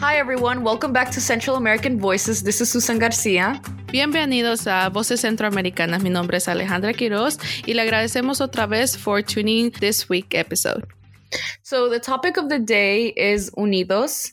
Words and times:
Hi 0.00 0.16
everyone, 0.16 0.64
welcome 0.64 0.94
back 0.94 1.10
to 1.10 1.20
Central 1.20 1.56
American 1.56 2.00
Voices. 2.00 2.42
This 2.42 2.62
is 2.62 2.70
Susan 2.70 2.98
Garcia. 2.98 3.60
Bienvenidos 3.92 4.66
a 4.66 4.88
Voces 4.88 5.20
Centroamericanas. 5.20 6.02
Mi 6.02 6.08
nombre 6.08 6.38
es 6.38 6.48
Alejandra 6.48 6.94
Quiroz 6.94 7.38
y 7.66 7.74
le 7.74 7.82
agradecemos 7.82 8.40
otra 8.40 8.66
vez 8.66 8.96
for 8.96 9.20
tuning 9.20 9.70
this 9.72 10.08
week 10.08 10.34
episode. 10.34 10.86
So 11.62 11.90
the 11.90 12.00
topic 12.00 12.38
of 12.38 12.48
the 12.48 12.58
day 12.58 13.08
is 13.08 13.50
Unidos. 13.58 14.32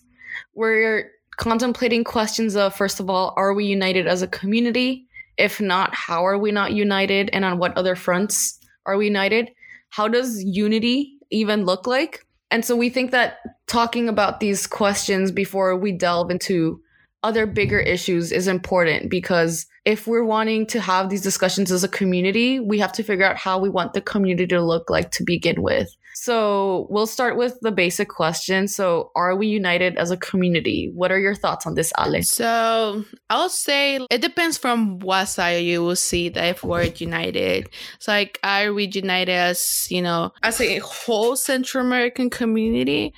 We're 0.56 1.12
contemplating 1.36 2.06
questions 2.06 2.56
of 2.56 2.74
first 2.74 3.02
of 3.02 3.10
all, 3.10 3.34
are 3.36 3.54
we 3.54 3.66
united 3.66 4.08
as 4.08 4.22
a 4.22 4.28
community? 4.28 5.06
If 5.38 5.60
not, 5.60 5.94
how 5.94 6.26
are 6.26 6.38
we 6.38 6.54
not 6.54 6.72
united 6.72 7.30
and 7.34 7.44
on 7.44 7.60
what 7.60 7.78
other 7.78 7.98
fronts 7.98 8.58
are 8.86 8.96
we 8.96 9.04
united? 9.04 9.52
How 9.90 10.08
does 10.08 10.42
unity 10.46 11.18
even 11.30 11.66
look 11.66 11.86
like? 11.86 12.26
And 12.50 12.64
so 12.64 12.76
we 12.76 12.90
think 12.90 13.12
that 13.12 13.40
talking 13.68 14.08
about 14.08 14.40
these 14.40 14.68
questions 14.68 15.32
before 15.32 15.76
we 15.76 15.92
delve 15.92 16.32
into 16.32 16.82
other 17.24 17.46
bigger 17.46 17.80
issues 17.80 18.32
is 18.32 18.48
important 18.48 19.10
because 19.10 19.66
if 19.86 20.08
we're 20.08 20.24
wanting 20.24 20.66
to 20.68 20.80
have 20.80 21.10
these 21.10 21.22
discussions 21.22 21.72
as 21.72 21.84
a 21.84 21.90
community, 21.90 22.60
we 22.60 22.80
have 22.80 22.92
to 22.94 23.04
figure 23.04 23.26
out 23.26 23.38
how 23.38 23.60
we 23.60 23.70
want 23.70 23.94
the 23.94 24.02
community 24.02 24.48
to 24.48 24.62
look 24.62 24.90
like 24.90 25.12
to 25.12 25.24
begin 25.24 25.62
with. 25.62 25.90
So 26.20 26.88
we'll 26.90 27.06
start 27.06 27.38
with 27.38 27.60
the 27.62 27.72
basic 27.72 28.10
question. 28.10 28.68
So, 28.68 29.12
are 29.16 29.36
we 29.36 29.46
united 29.46 29.98
as 29.98 30.10
a 30.10 30.18
community? 30.18 30.90
What 30.96 31.12
are 31.12 31.20
your 31.20 31.36
thoughts 31.36 31.68
on 31.68 31.76
this, 31.76 31.94
Ale? 31.96 32.24
So, 32.24 33.06
I'll 33.30 33.50
say 33.50 34.00
it 34.10 34.20
depends 34.20 34.58
from 34.58 34.98
what 34.98 35.26
side 35.26 35.64
you 35.64 35.84
will 35.84 35.96
see 35.96 36.30
that 36.30 36.44
if 36.46 36.64
we're 36.64 36.86
united. 36.86 37.70
It's 37.98 38.08
like, 38.08 38.40
are 38.44 38.74
we 38.74 38.86
united 38.88 39.32
as, 39.32 39.88
you 39.92 40.02
know, 40.02 40.32
as 40.42 40.60
a 40.60 40.80
whole 40.80 41.36
Central 41.36 41.86
American 41.86 42.32
community, 42.32 43.14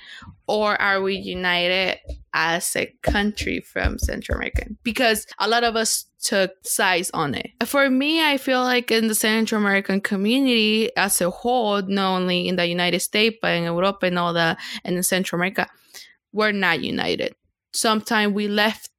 or 0.46 0.78
are 0.78 1.00
we 1.00 1.14
united 1.14 1.98
as 2.34 2.76
a 2.76 2.94
country 3.00 3.60
from 3.60 3.98
Central 3.98 4.36
America? 4.36 4.66
Because 4.82 5.26
a 5.38 5.48
lot 5.48 5.64
of 5.64 5.74
us 5.74 6.04
took 6.22 6.52
sides 6.62 7.10
on 7.12 7.34
it. 7.34 7.50
For 7.64 7.88
me, 7.90 8.24
I 8.24 8.36
feel 8.36 8.62
like 8.62 8.90
in 8.90 9.08
the 9.08 9.14
Central 9.14 9.60
American 9.60 10.00
community 10.00 10.94
as 10.96 11.20
a 11.20 11.30
whole, 11.30 11.82
not 11.82 12.16
only 12.16 12.48
in 12.48 12.56
the 12.56 12.66
United 12.66 13.00
States, 13.00 13.38
but 13.40 13.52
in 13.52 13.64
Europe 13.64 14.02
and 14.02 14.18
all 14.18 14.32
that, 14.34 14.58
and 14.84 14.96
in 14.96 15.02
Central 15.02 15.38
America, 15.38 15.68
we're 16.32 16.52
not 16.52 16.82
united. 16.82 17.34
Sometimes 17.72 18.34
we 18.34 18.48
left 18.48 18.90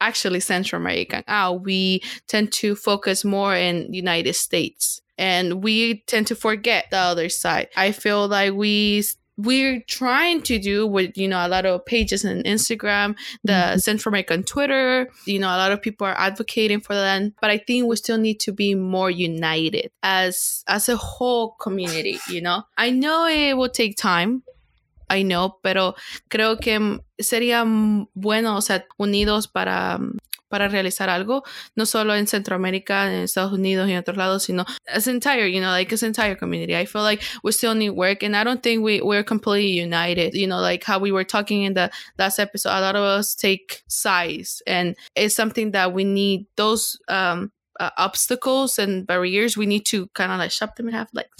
actually 0.00 0.40
Central 0.40 0.80
America 0.80 1.22
out. 1.28 1.62
We 1.62 2.02
tend 2.26 2.52
to 2.52 2.74
focus 2.74 3.24
more 3.24 3.54
in 3.54 3.92
United 3.92 4.34
States 4.34 5.00
and 5.18 5.62
we 5.62 6.00
tend 6.06 6.26
to 6.28 6.34
forget 6.34 6.86
the 6.90 6.96
other 6.96 7.28
side. 7.28 7.68
I 7.76 7.92
feel 7.92 8.26
like 8.26 8.54
we 8.54 9.04
we're 9.44 9.80
trying 9.88 10.42
to 10.42 10.58
do 10.58 10.86
with 10.86 11.16
you 11.16 11.28
know 11.28 11.44
a 11.44 11.48
lot 11.48 11.66
of 11.66 11.84
pages 11.84 12.24
on 12.24 12.42
Instagram, 12.42 13.16
the 13.44 13.52
mm-hmm. 13.52 14.08
American 14.08 14.42
Twitter. 14.42 15.08
You 15.26 15.38
know, 15.38 15.48
a 15.48 15.58
lot 15.58 15.72
of 15.72 15.80
people 15.80 16.06
are 16.06 16.18
advocating 16.18 16.80
for 16.80 16.94
that, 16.94 17.32
but 17.40 17.50
I 17.50 17.58
think 17.58 17.86
we 17.86 17.96
still 17.96 18.18
need 18.18 18.40
to 18.40 18.52
be 18.52 18.74
more 18.74 19.10
united 19.10 19.90
as 20.02 20.64
as 20.68 20.88
a 20.88 20.96
whole 20.96 21.52
community. 21.60 22.18
You 22.28 22.42
know, 22.42 22.62
I 22.76 22.90
know 22.90 23.26
it 23.26 23.56
will 23.56 23.68
take 23.68 23.96
time. 23.96 24.42
I 25.10 25.24
know, 25.24 25.58
pero 25.62 25.94
creo 26.28 26.58
que 26.58 27.00
sería 27.18 27.64
bueno, 28.14 28.56
o 28.56 28.62
sea, 28.62 28.86
unidos 28.96 29.48
para 29.48 29.98
para 30.50 30.68
realizar 30.68 31.08
algo, 31.08 31.44
no 31.76 31.86
solo 31.86 32.14
en 32.16 32.26
Centroamérica, 32.26 33.06
en 33.06 33.22
Estados 33.22 33.52
Unidos 33.52 33.88
y 33.88 33.92
en 33.92 33.98
otros 33.98 34.16
lados, 34.16 34.42
sino 34.42 34.66
as 34.88 35.06
entire, 35.06 35.50
you 35.50 35.60
know, 35.60 35.70
like 35.70 35.94
as 35.94 36.02
entire 36.02 36.36
community. 36.36 36.74
I 36.74 36.86
feel 36.86 37.02
like 37.02 37.22
we 37.44 37.52
still 37.52 37.74
need 37.74 37.90
work 37.90 38.24
and 38.24 38.36
I 38.36 38.42
don't 38.42 38.60
think 38.60 38.82
we, 38.82 39.00
we're 39.00 39.22
completely 39.22 39.80
united. 39.80 40.34
You 40.34 40.48
know, 40.48 40.60
like 40.60 40.82
how 40.84 40.98
we 40.98 41.12
were 41.12 41.24
talking 41.24 41.62
in 41.62 41.74
the 41.74 41.90
last 42.18 42.40
episode, 42.40 42.70
a 42.70 42.80
lot 42.80 42.96
of 42.96 43.02
us 43.02 43.36
take 43.36 43.84
sides 43.86 44.60
and 44.66 44.96
it's 45.14 45.36
something 45.36 45.70
that 45.70 45.94
we 45.94 46.04
need 46.04 46.46
those 46.56 46.98
um 47.08 47.52
uh, 47.80 47.90
obstacles 47.96 48.78
and 48.78 49.06
barriers, 49.06 49.56
we 49.56 49.66
need 49.66 49.86
to 49.86 50.06
kind 50.08 50.30
of 50.30 50.38
like 50.38 50.52
shove 50.52 50.74
them 50.76 50.86
in 50.86 50.94
half, 50.94 51.08
like, 51.14 51.30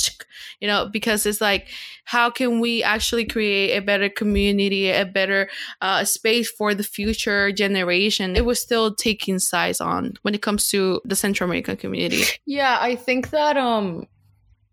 you 0.58 0.66
know, 0.66 0.88
because 0.90 1.26
it's 1.26 1.40
like, 1.40 1.68
how 2.04 2.30
can 2.30 2.60
we 2.60 2.82
actually 2.82 3.26
create 3.26 3.76
a 3.76 3.82
better 3.82 4.08
community, 4.08 4.90
a 4.90 5.04
better 5.04 5.50
uh, 5.82 6.02
space 6.02 6.50
for 6.50 6.74
the 6.74 6.82
future 6.82 7.52
generation? 7.52 8.36
It 8.36 8.46
was 8.46 8.58
still 8.58 8.94
taking 8.94 9.38
sides 9.38 9.80
on 9.80 10.14
when 10.22 10.34
it 10.34 10.42
comes 10.42 10.68
to 10.68 11.00
the 11.04 11.14
Central 11.14 11.48
American 11.48 11.76
community. 11.76 12.24
Yeah, 12.46 12.78
I 12.80 12.96
think 12.96 13.30
that, 13.30 13.56
um, 13.56 14.06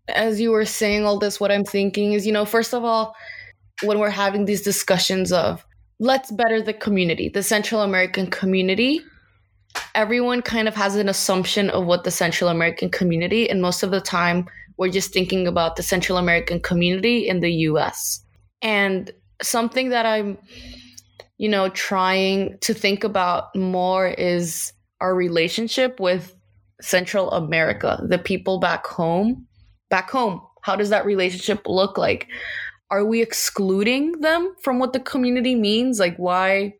as 0.08 0.40
you 0.40 0.50
were 0.50 0.64
saying 0.64 1.04
all 1.04 1.18
this, 1.18 1.38
what 1.38 1.52
I'm 1.52 1.64
thinking 1.64 2.14
is, 2.14 2.26
you 2.26 2.32
know, 2.32 2.46
first 2.46 2.72
of 2.72 2.82
all, 2.82 3.14
when 3.82 3.98
we're 3.98 4.08
having 4.08 4.46
these 4.46 4.62
discussions 4.62 5.32
of 5.32 5.64
let's 6.00 6.30
better 6.32 6.62
the 6.62 6.72
community, 6.72 7.28
the 7.28 7.42
Central 7.42 7.82
American 7.82 8.28
community, 8.28 9.02
everyone 9.98 10.40
kind 10.40 10.68
of 10.68 10.76
has 10.76 10.94
an 10.94 11.08
assumption 11.08 11.70
of 11.70 11.84
what 11.84 12.04
the 12.04 12.10
Central 12.12 12.48
American 12.48 12.88
community, 12.88 13.50
and 13.50 13.60
most 13.60 13.82
of 13.82 13.90
the 13.90 14.00
time, 14.00 14.46
we're 14.76 14.88
just 14.88 15.12
thinking 15.12 15.48
about 15.48 15.74
the 15.74 15.82
Central 15.82 16.18
American 16.18 16.60
community 16.60 17.28
in 17.28 17.40
the 17.40 17.52
US. 17.66 18.24
And 18.62 19.10
something 19.42 19.88
that 19.88 20.06
I'm, 20.06 20.38
you 21.36 21.48
know, 21.48 21.68
trying 21.70 22.58
to 22.60 22.72
think 22.72 23.02
about 23.02 23.54
more 23.56 24.06
is 24.06 24.72
our 25.00 25.16
relationship 25.16 25.98
with 25.98 26.32
Central 26.80 27.32
America, 27.32 28.00
the 28.08 28.18
people 28.18 28.60
back 28.60 28.86
home. 28.86 29.48
Back 29.90 30.10
home, 30.10 30.40
how 30.62 30.76
does 30.76 30.90
that 30.90 31.06
relationship 31.06 31.62
look 31.66 31.98
like? 31.98 32.28
Are 32.92 33.04
we 33.04 33.20
excluding 33.20 34.20
them 34.20 34.54
from 34.62 34.78
what 34.78 34.92
the 34.92 35.00
community 35.00 35.56
means? 35.56 35.98
Like, 35.98 36.16
why? 36.18 36.74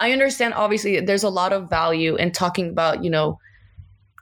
I 0.00 0.12
understand 0.12 0.54
obviously 0.54 0.98
there's 1.00 1.22
a 1.22 1.28
lot 1.28 1.52
of 1.52 1.70
value 1.70 2.16
in 2.16 2.32
talking 2.32 2.70
about, 2.70 3.04
you 3.04 3.10
know, 3.10 3.38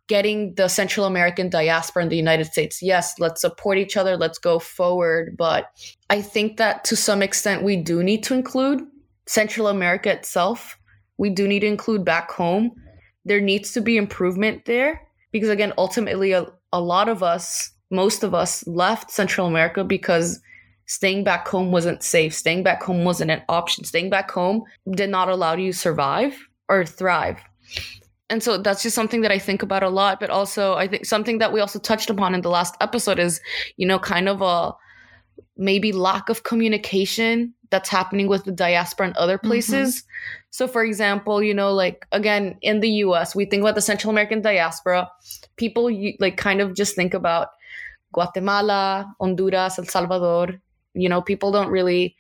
getting 0.09 0.55
the 0.55 0.69
Central 0.69 1.07
American 1.07 1.49
diaspora 1.49 2.03
in 2.03 2.09
the 2.09 2.17
United 2.17 2.47
States. 2.47 2.83
Yes, 2.83 3.15
let's 3.19 3.41
support 3.41 3.79
each 3.79 3.97
other, 3.97 4.17
let's 4.17 4.39
go 4.39 4.59
forward. 4.59 5.37
But 5.37 5.71
I 6.11 6.21
think 6.23 6.57
that 6.57 6.85
to 6.85 6.97
some 6.97 7.23
extent, 7.23 7.63
we 7.63 7.77
do 7.77 8.03
need 8.03 8.25
to 8.25 8.35
include 8.35 8.83
Central 9.27 9.69
America 9.69 10.11
itself. 10.11 10.79
We 11.19 11.31
do 11.31 11.47
need 11.47 11.61
to 11.61 11.67
include 11.67 12.05
back 12.05 12.31
home. 12.31 12.73
There 13.25 13.41
needs 13.41 13.73
to 13.73 13.81
be 13.81 13.97
improvement 13.97 14.65
there 14.65 15.03
because, 15.31 15.51
again, 15.51 15.75
ultimately, 15.77 16.33
a, 16.33 16.47
a 16.73 16.81
lot 16.81 17.09
of 17.09 17.23
us, 17.23 17.71
most 17.91 18.25
of 18.25 18.35
us 18.35 18.67
left 18.67 19.11
Central 19.11 19.47
America 19.47 19.85
because 19.85 20.41
staying 20.89 21.23
back 21.23 21.47
home 21.47 21.71
wasn't 21.71 22.03
safe. 22.03 22.35
Staying 22.35 22.63
back 22.65 22.83
home 22.83 23.05
wasn't 23.05 23.31
an 23.31 23.43
option. 23.49 23.85
Staying 23.85 24.11
back 24.11 24.31
home 24.31 24.65
did 24.91 25.11
not 25.11 25.29
allow 25.29 25.55
you 25.55 25.73
to 25.73 25.79
survive 25.79 26.35
or 26.69 26.85
thrive. 26.85 27.39
And 28.31 28.43
so 28.43 28.59
that's 28.59 28.83
just 28.83 28.95
something 28.95 29.21
that 29.21 29.31
I 29.31 29.39
think 29.39 29.63
about 29.63 29.83
a 29.83 29.91
lot. 29.91 30.19
But 30.19 30.31
also, 30.31 30.75
I 30.75 30.89
think 30.89 31.05
something 31.05 31.39
that 31.39 31.53
we 31.53 31.61
also 31.61 31.79
touched 31.79 32.11
upon 32.11 32.35
in 32.35 32.41
the 32.41 32.49
last 32.49 32.75
episode 32.81 33.19
is, 33.19 33.41
you 33.77 33.87
know, 33.87 33.99
kind 33.99 34.29
of 34.29 34.43
a 34.43 34.75
maybe 35.57 35.93
lack 35.93 36.29
of 36.29 36.43
communication 36.43 37.55
that's 37.71 37.91
happening 37.91 38.27
with 38.27 38.45
the 38.45 38.53
diaspora 38.53 39.09
in 39.09 39.15
other 39.17 39.37
mm-hmm. 39.37 39.49
places. 39.49 39.97
Mm-hmm. 39.97 40.09
So, 40.51 40.69
for 40.69 40.85
example, 40.85 41.43
you 41.43 41.53
know, 41.53 41.73
like 41.73 42.07
again, 42.13 42.57
in 42.63 42.81
the 42.81 42.91
US, 43.05 43.35
we 43.35 43.45
think 43.45 43.61
about 43.61 43.75
the 43.75 43.83
Central 43.83 44.11
American 44.11 44.41
diaspora. 44.41 45.11
People 45.57 45.91
like 46.19 46.39
kind 46.39 46.63
of 46.63 46.75
just 46.75 46.97
think 46.97 47.13
about 47.13 47.49
Guatemala, 48.13 49.15
Honduras, 49.21 49.79
El 49.79 49.85
Salvador, 49.85 50.61
you 50.95 51.09
know, 51.09 51.21
people 51.23 51.53
don't 51.53 51.71
really 51.71 52.17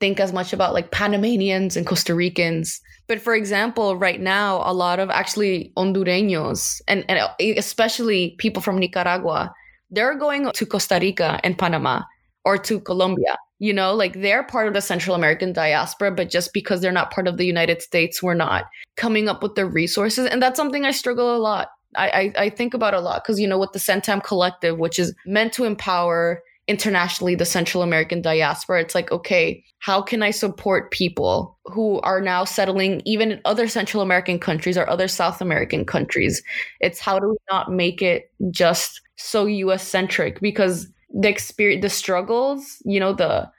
think 0.00 0.18
as 0.18 0.32
much 0.32 0.52
about 0.52 0.72
like 0.72 0.90
Panamanians 0.90 1.76
and 1.76 1.86
Costa 1.86 2.14
Ricans. 2.14 2.80
But 3.06 3.20
for 3.20 3.34
example, 3.34 3.96
right 3.96 4.20
now, 4.20 4.62
a 4.64 4.72
lot 4.72 4.98
of 4.98 5.10
actually 5.10 5.72
Hondureños 5.76 6.80
and, 6.88 7.04
and 7.08 7.18
eh, 7.38 7.54
especially 7.56 8.34
people 8.38 8.62
from 8.62 8.78
Nicaragua, 8.78 9.52
they're 9.90 10.16
going 10.16 10.50
to 10.52 10.66
Costa 10.66 10.98
Rica 11.00 11.40
and 11.44 11.58
Panama 11.58 12.02
or 12.44 12.56
to 12.56 12.80
Colombia. 12.80 13.36
You 13.58 13.74
know, 13.74 13.94
like 13.94 14.22
they're 14.22 14.42
part 14.42 14.68
of 14.68 14.74
the 14.74 14.80
Central 14.80 15.14
American 15.14 15.52
diaspora, 15.52 16.12
but 16.12 16.30
just 16.30 16.54
because 16.54 16.80
they're 16.80 16.92
not 16.92 17.10
part 17.10 17.28
of 17.28 17.36
the 17.36 17.44
United 17.44 17.82
States, 17.82 18.22
we're 18.22 18.32
not 18.32 18.64
coming 18.96 19.28
up 19.28 19.42
with 19.42 19.54
the 19.54 19.66
resources. 19.66 20.26
And 20.26 20.42
that's 20.42 20.56
something 20.56 20.86
I 20.86 20.92
struggle 20.92 21.36
a 21.36 21.38
lot. 21.38 21.68
I, 21.94 22.08
I, 22.08 22.32
I 22.44 22.50
think 22.50 22.72
about 22.72 22.94
a 22.94 23.00
lot 23.00 23.22
because, 23.22 23.38
you 23.38 23.46
know, 23.46 23.58
with 23.58 23.72
the 23.72 23.78
Centam 23.78 24.22
Collective, 24.22 24.78
which 24.78 24.98
is 24.98 25.14
meant 25.26 25.52
to 25.54 25.64
empower 25.64 26.42
internationally 26.70 27.34
the 27.34 27.44
Central 27.44 27.82
American 27.82 28.22
diaspora. 28.22 28.80
It's 28.80 28.94
like, 28.94 29.10
okay, 29.10 29.64
how 29.80 30.00
can 30.00 30.22
I 30.22 30.30
support 30.30 30.92
people 30.92 31.58
who 31.64 32.00
are 32.02 32.20
now 32.20 32.44
settling 32.44 33.02
even 33.04 33.32
in 33.32 33.40
other 33.44 33.66
Central 33.66 34.04
American 34.04 34.38
countries 34.38 34.78
or 34.78 34.88
other 34.88 35.08
South 35.08 35.40
American 35.40 35.84
countries? 35.84 36.44
It's 36.78 37.00
how 37.00 37.18
do 37.18 37.30
we 37.30 37.36
not 37.50 37.72
make 37.72 38.02
it 38.02 38.30
just 38.52 39.00
so 39.16 39.46
US 39.46 39.86
centric 39.86 40.40
because 40.40 40.86
the 41.12 41.28
experience 41.28 41.82
the 41.82 41.90
struggles, 41.90 42.80
you 42.84 43.00
know, 43.00 43.12
the 43.12 43.50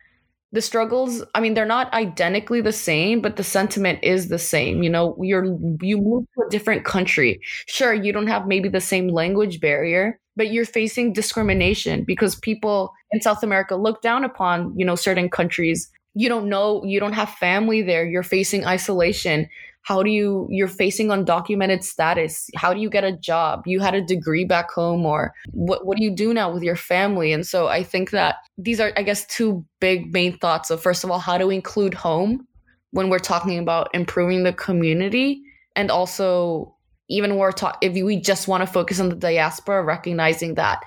the 0.53 0.61
struggles 0.61 1.23
i 1.33 1.39
mean 1.39 1.53
they're 1.53 1.65
not 1.65 1.91
identically 1.93 2.61
the 2.61 2.73
same 2.73 3.21
but 3.21 3.35
the 3.35 3.43
sentiment 3.43 3.99
is 4.03 4.27
the 4.27 4.39
same 4.39 4.83
you 4.83 4.89
know? 4.89 5.15
You're 5.21 5.45
you 5.81 5.97
move 5.97 6.25
to 6.35 6.45
a 6.45 6.49
different 6.49 6.85
country. 6.85 7.39
Sure 7.67 7.93
you 7.93 8.11
don't 8.11 8.27
have 8.27 8.47
maybe 8.47 8.69
the 8.69 8.81
same 8.81 9.07
language 9.07 9.59
barrier 9.59 10.19
but 10.35 10.51
you're 10.51 10.65
facing 10.65 11.13
discrimination 11.13 12.03
because 12.03 12.35
people 12.35 12.93
in 13.11 13.21
South 13.21 13.43
America 13.43 13.75
look 13.75 14.01
down 14.01 14.23
upon, 14.23 14.73
you 14.77 14.85
know, 14.85 14.95
certain 14.95 15.29
countries. 15.29 15.89
You 16.13 16.29
don't 16.29 16.49
know, 16.49 16.83
you 16.83 16.99
don't 16.99 17.13
have 17.13 17.29
family 17.29 17.81
there, 17.81 18.05
you're 18.05 18.23
facing 18.23 18.65
isolation. 18.65 19.49
How 19.83 20.03
do 20.03 20.09
you, 20.09 20.47
you're 20.49 20.67
facing 20.67 21.07
undocumented 21.07 21.83
status. 21.83 22.49
How 22.55 22.73
do 22.73 22.79
you 22.79 22.89
get 22.89 23.03
a 23.03 23.17
job? 23.17 23.63
You 23.65 23.79
had 23.79 23.95
a 23.95 24.01
degree 24.01 24.45
back 24.45 24.71
home, 24.71 25.05
or 25.05 25.33
what, 25.51 25.85
what 25.85 25.97
do 25.97 26.03
you 26.03 26.11
do 26.15 26.33
now 26.33 26.51
with 26.51 26.63
your 26.63 26.75
family? 26.75 27.33
And 27.33 27.45
so 27.45 27.67
I 27.67 27.83
think 27.83 28.11
that 28.11 28.35
these 28.57 28.79
are, 28.79 28.91
I 28.95 29.03
guess, 29.03 29.25
two 29.25 29.65
big 29.79 30.13
main 30.13 30.37
thoughts 30.37 30.69
of 30.69 30.81
first 30.81 31.03
of 31.03 31.11
all, 31.11 31.19
how 31.19 31.37
do 31.37 31.47
we 31.47 31.55
include 31.55 31.93
home 31.93 32.47
when 32.91 33.09
we're 33.09 33.19
talking 33.19 33.57
about 33.57 33.89
improving 33.93 34.43
the 34.43 34.53
community? 34.53 35.41
And 35.75 35.89
also, 35.89 36.75
even 37.09 37.37
we're 37.37 37.51
talking, 37.51 37.89
if 37.89 38.03
we 38.03 38.19
just 38.19 38.47
want 38.47 38.61
to 38.61 38.71
focus 38.71 38.99
on 38.99 39.09
the 39.09 39.15
diaspora, 39.15 39.83
recognizing 39.83 40.55
that 40.55 40.81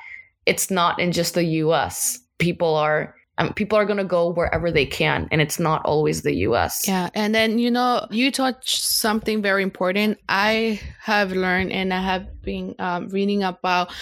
it's 0.46 0.70
not 0.70 1.00
in 1.00 1.12
just 1.12 1.34
the 1.34 1.44
US. 1.44 2.18
People 2.38 2.74
are 2.74 3.14
um, 3.38 3.52
people 3.52 3.76
are 3.76 3.84
going 3.84 3.98
to 3.98 4.04
go 4.04 4.30
wherever 4.30 4.70
they 4.70 4.86
can 4.86 5.28
and 5.30 5.40
it's 5.40 5.58
not 5.58 5.84
always 5.84 6.22
the 6.22 6.32
us 6.34 6.86
yeah 6.86 7.10
and 7.14 7.34
then 7.34 7.58
you 7.58 7.70
know 7.70 8.06
you 8.10 8.30
touched 8.30 8.82
something 8.82 9.42
very 9.42 9.62
important. 9.62 10.18
I 10.28 10.80
have 11.00 11.32
learned 11.32 11.72
and 11.72 11.92
i 11.92 12.00
have 12.00 12.42
been 12.42 12.74
um, 12.78 13.08
reading 13.08 13.42
about 13.42 13.92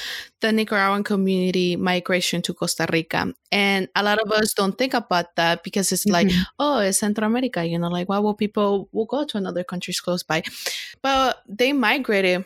the 0.40 0.52
nicaraguan 0.52 1.05
community 1.05 1.76
migration 1.76 2.43
to 2.43 2.52
costa 2.55 2.87
rica. 2.93 3.32
And 3.50 3.88
a 3.94 4.02
lot 4.02 4.19
of 4.19 4.31
us 4.32 4.55
don't 4.55 4.76
think 4.76 4.94
about 4.94 5.37
that 5.37 5.62
because 5.62 5.93
it's 5.93 6.05
mm-hmm. 6.05 6.12
like 6.12 6.31
oh 6.58 6.79
it's 6.79 6.99
central 6.99 7.26
america 7.26 7.64
you 7.64 7.79
know 7.79 7.88
like 7.88 8.08
why 8.08 8.19
will 8.19 8.34
people 8.34 8.88
will 8.93 9.06
go 9.06 9.25
to 9.25 9.37
another 9.38 9.64
countries 9.64 10.00
close 10.00 10.23
by? 10.23 10.43
But 11.02 11.43
they 11.49 11.73
migrated 11.73 12.44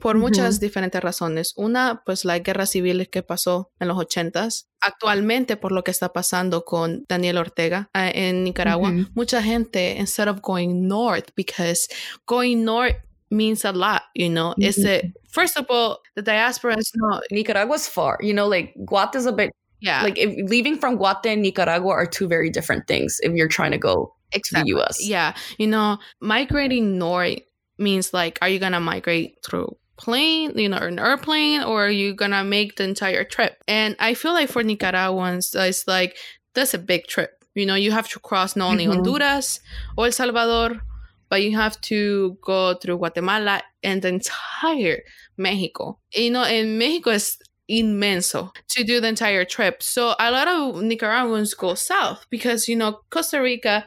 por 0.00 0.18
muchas 0.18 0.60
diferentes 0.60 1.02
razones. 1.02 1.52
Una, 1.56 2.02
pues 2.04 2.24
la 2.24 2.38
guerra 2.38 2.66
civil 2.66 3.08
que 3.10 3.22
pasó 3.22 3.72
en 3.80 3.88
los 3.88 3.98
ochentas. 3.98 4.68
Actualmente, 4.80 5.56
por 5.56 5.72
lo 5.72 5.82
que 5.82 5.90
está 5.90 6.12
pasando 6.12 6.64
con 6.64 7.04
Daniel 7.08 7.38
Ortega 7.38 7.90
uh, 7.94 8.10
en 8.12 8.44
Nicaragua, 8.44 8.92
mucha 9.14 9.42
gente, 9.42 9.96
instead 9.98 10.28
of 10.28 10.40
going 10.42 10.86
north, 10.86 11.30
because 11.34 11.88
going 12.26 12.64
north 12.64 12.96
means 13.30 13.64
a 13.64 13.72
lot, 13.72 14.02
you 14.14 14.28
know. 14.28 14.54
Is 14.58 14.78
it 14.78 15.06
first 15.30 15.56
of 15.56 15.66
all, 15.70 15.98
the 16.14 16.22
diaspora 16.22 16.76
is 16.78 16.92
not 16.94 17.22
Nicaragua's 17.30 17.88
far, 17.88 18.18
you 18.20 18.34
know, 18.34 18.46
like 18.46 18.74
Guate 18.86 19.16
is 19.16 19.26
a 19.26 19.32
bit 19.32 19.50
yeah. 19.84 20.02
Like 20.02 20.18
if 20.18 20.48
leaving 20.48 20.78
from 20.78 20.98
Guate 20.98 21.26
and 21.26 21.42
Nicaragua 21.42 21.90
are 21.90 22.06
two 22.06 22.26
very 22.26 22.48
different 22.48 22.86
things 22.86 23.20
if 23.22 23.34
you're 23.34 23.48
trying 23.48 23.72
to 23.72 23.78
go 23.78 24.14
exactly. 24.32 24.70
to 24.70 24.76
the 24.76 24.80
US. 24.80 25.06
Yeah. 25.06 25.34
You 25.58 25.66
know, 25.66 25.98
migrating 26.20 26.96
north 26.96 27.40
means 27.78 28.12
like 28.12 28.38
are 28.42 28.48
you 28.48 28.58
gonna 28.58 28.80
migrate 28.80 29.36
through 29.44 29.76
plane 29.96 30.56
you 30.58 30.68
know 30.68 30.78
an 30.78 30.98
airplane 30.98 31.62
or 31.62 31.86
are 31.86 31.90
you 31.90 32.14
gonna 32.14 32.42
make 32.42 32.76
the 32.76 32.84
entire 32.84 33.24
trip 33.24 33.62
and 33.68 33.94
i 34.00 34.12
feel 34.12 34.32
like 34.32 34.48
for 34.48 34.62
nicaraguans 34.62 35.54
it's 35.54 35.86
like 35.86 36.16
that's 36.54 36.74
a 36.74 36.78
big 36.78 37.06
trip 37.06 37.44
you 37.54 37.64
know 37.64 37.76
you 37.76 37.92
have 37.92 38.08
to 38.08 38.18
cross 38.18 38.56
not 38.56 38.70
only 38.70 38.84
mm-hmm. 38.86 38.94
honduras 38.94 39.60
or 39.96 40.06
el 40.06 40.12
salvador 40.12 40.80
but 41.28 41.42
you 41.42 41.56
have 41.56 41.80
to 41.80 42.36
go 42.42 42.74
through 42.74 42.98
guatemala 42.98 43.62
and 43.82 44.02
the 44.02 44.08
entire 44.08 45.00
mexico 45.36 45.96
you 46.12 46.30
know 46.30 46.42
and 46.42 46.76
mexico 46.78 47.10
is 47.10 47.38
immenso 47.70 48.54
to 48.68 48.84
do 48.84 49.00
the 49.00 49.08
entire 49.08 49.44
trip. 49.44 49.82
So 49.82 50.14
a 50.18 50.30
lot 50.30 50.48
of 50.48 50.82
Nicaraguans 50.82 51.54
go 51.54 51.74
south 51.74 52.26
because 52.30 52.68
you 52.68 52.76
know 52.76 53.00
Costa 53.10 53.40
Rica, 53.40 53.86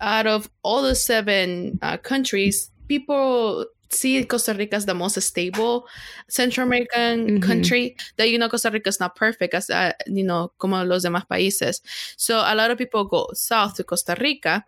out 0.00 0.26
of 0.26 0.50
all 0.62 0.82
the 0.82 0.94
seven 0.94 1.78
uh, 1.82 1.98
countries, 1.98 2.70
people 2.88 3.66
see 3.90 4.24
Costa 4.24 4.54
Rica 4.54 4.76
as 4.76 4.86
the 4.86 4.94
most 4.94 5.20
stable 5.20 5.86
Central 6.28 6.66
American 6.66 7.26
mm-hmm. 7.26 7.38
country. 7.38 7.96
That 8.16 8.30
you 8.30 8.38
know, 8.38 8.48
Costa 8.48 8.70
Rica 8.70 8.88
is 8.88 9.00
not 9.00 9.16
perfect 9.16 9.54
as 9.54 9.70
uh, 9.70 9.92
you 10.06 10.24
know, 10.24 10.52
como 10.58 10.82
los 10.84 11.04
demás 11.04 11.26
países. 11.28 11.80
So 12.16 12.38
a 12.38 12.54
lot 12.54 12.70
of 12.70 12.78
people 12.78 13.04
go 13.04 13.28
south 13.34 13.76
to 13.76 13.84
Costa 13.84 14.16
Rica, 14.20 14.64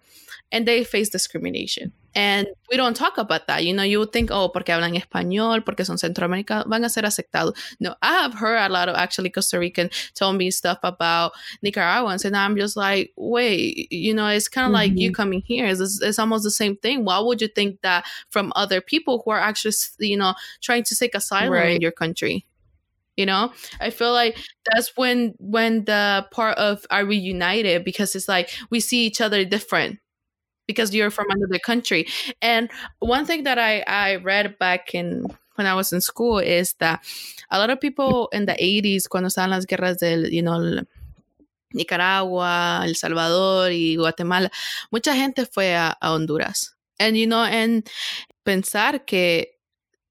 and 0.53 0.67
they 0.67 0.85
face 0.85 1.09
discrimination. 1.09 1.93
And 2.15 2.47
we 2.71 2.77
don't 2.77 2.95
talk 2.95 3.19
about 3.19 3.49
that. 3.49 3.65
You 3.65 3.75
know, 3.75 3.83
you 3.83 3.99
would 3.99 4.13
think, 4.13 4.31
oh, 4.31 4.49
porque 4.49 4.69
hablan 4.69 4.97
español, 4.97 5.65
porque 5.65 5.85
son 5.85 5.97
Centroamérica, 5.97 6.67
van 6.69 6.85
a 6.85 6.89
ser 6.89 7.03
aceptados. 7.03 7.57
No, 7.81 7.97
I 8.03 8.13
have 8.23 8.35
heard 8.35 8.59
a 8.59 8.69
lot 8.69 8.89
of 8.89 8.95
actually 8.95 9.31
Costa 9.31 9.59
Rican 9.59 9.91
tell 10.15 10.33
me 10.33 10.51
stuff 10.51 10.79
about 10.83 11.33
Nicaraguans, 11.63 12.25
and 12.25 12.37
I'm 12.37 12.57
just 12.57 12.77
like, 12.77 13.13
wait, 13.17 13.91
you 13.93 14.15
know, 14.15 14.29
it's 14.29 14.49
kind 14.49 14.67
of 14.67 14.69
mm-hmm. 14.69 14.75
like 14.75 14.99
you 14.99 15.09
mm-hmm. 15.09 15.15
coming 15.15 15.43
here. 15.45 15.67
It's, 15.67 16.01
it's 16.01 16.19
almost 16.19 16.45
the 16.45 16.51
same 16.51 16.77
thing. 16.77 17.05
Why 17.05 17.19
would 17.19 17.41
you 17.41 17.49
think 17.49 17.81
that 17.83 18.05
from 18.31 18.53
other 18.55 18.81
people 18.81 19.23
who 19.25 19.33
are 19.33 19.41
actually, 19.41 19.75
you 19.99 20.17
know, 20.17 20.35
trying 20.63 20.85
to 20.85 20.95
seek 20.95 21.15
asylum 21.15 21.53
right. 21.53 21.77
in 21.77 21.81
your 21.81 21.93
country? 21.93 22.47
you 23.17 23.27
know 23.27 23.53
i 23.81 23.91
feel 23.91 24.13
like 24.13 24.37
that's 24.67 24.97
when 24.97 25.35
when 25.39 25.85
the 25.85 26.27
part 26.31 26.59
of 26.59 26.85
are 26.91 27.05
we 27.05 27.17
united 27.17 27.85
because 27.85 28.15
it's 28.15 28.29
like 28.29 28.51
we 28.71 28.81
see 28.81 29.07
each 29.07 29.21
other 29.21 29.45
different 29.45 30.01
because 30.67 30.95
you're 30.95 31.11
from 31.11 31.31
another 31.31 31.59
country. 31.59 32.07
And 32.41 32.71
one 33.01 33.27
thing 33.27 33.45
that 33.45 33.59
I, 33.59 33.81
I 33.87 34.17
read 34.17 34.59
back 34.59 34.95
in 34.95 35.27
when 35.57 35.67
I 35.67 35.75
was 35.75 35.93
in 35.93 36.01
school 36.01 36.39
is 36.39 36.75
that 36.81 37.01
a 37.51 37.59
lot 37.59 37.71
of 37.71 37.81
people 37.81 38.29
in 38.33 38.47
the 38.47 38.55
80s, 38.55 39.09
cuando 39.09 39.29
estaban 39.29 39.51
las 39.51 39.67
guerras 39.67 39.99
del, 39.99 40.29
you 40.33 40.43
know, 40.43 40.83
Nicaragua, 41.73 42.83
El 42.85 42.95
Salvador 42.95 43.71
y 43.71 43.97
Guatemala, 43.97 44.51
mucha 44.91 45.15
gente 45.15 45.47
fue 45.47 45.75
a, 45.75 45.97
a 46.01 46.13
Honduras. 46.13 46.75
And, 46.99 47.17
you 47.17 47.27
know, 47.27 47.45
and 47.45 47.89
pensar 48.45 49.05
que 49.05 49.59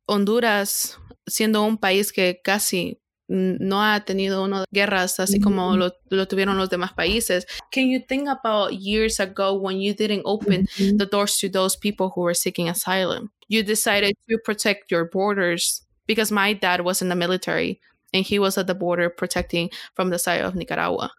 Honduras, 0.05 0.97
siendo 1.27 1.63
un 1.63 1.77
país 1.77 2.11
que 2.11 2.41
casi 2.43 2.99
no 3.33 3.81
ha 3.81 3.99
tenido 4.05 4.43
una 4.43 4.65
guerras 4.71 5.19
así 5.19 5.41
como 5.41 5.71
mm-hmm. 5.71 5.77
lo, 5.77 5.91
lo, 6.09 6.27
tuvieron 6.27 6.57
los 6.57 6.69
demás 6.69 6.93
países. 6.93 7.45
Can 7.71 7.89
you 7.89 7.99
think 8.07 8.29
about 8.29 8.73
years 8.73 9.19
ago 9.19 9.53
when 9.55 9.81
you 9.81 9.93
didn't 9.93 10.21
open 10.25 10.67
mm-hmm. 10.67 10.97
the 10.97 11.05
doors 11.05 11.37
to 11.39 11.49
those 11.49 11.75
people 11.75 12.11
who 12.13 12.21
were 12.21 12.35
seeking 12.35 12.69
asylum? 12.69 13.31
You 13.47 13.63
decided 13.63 14.15
to 14.29 14.37
protect 14.45 14.91
your 14.91 15.05
borders 15.05 15.81
because 16.05 16.31
my 16.31 16.53
dad 16.53 16.81
was 16.81 17.01
in 17.01 17.09
the 17.09 17.15
military 17.15 17.81
and 18.13 18.23
he 18.23 18.37
was 18.37 18.57
at 18.57 18.67
the 18.67 18.75
border 18.75 19.09
protecting 19.09 19.71
from 19.95 20.11
the 20.11 20.19
side 20.19 20.41
of 20.41 20.55
Nicaragua. 20.55 21.11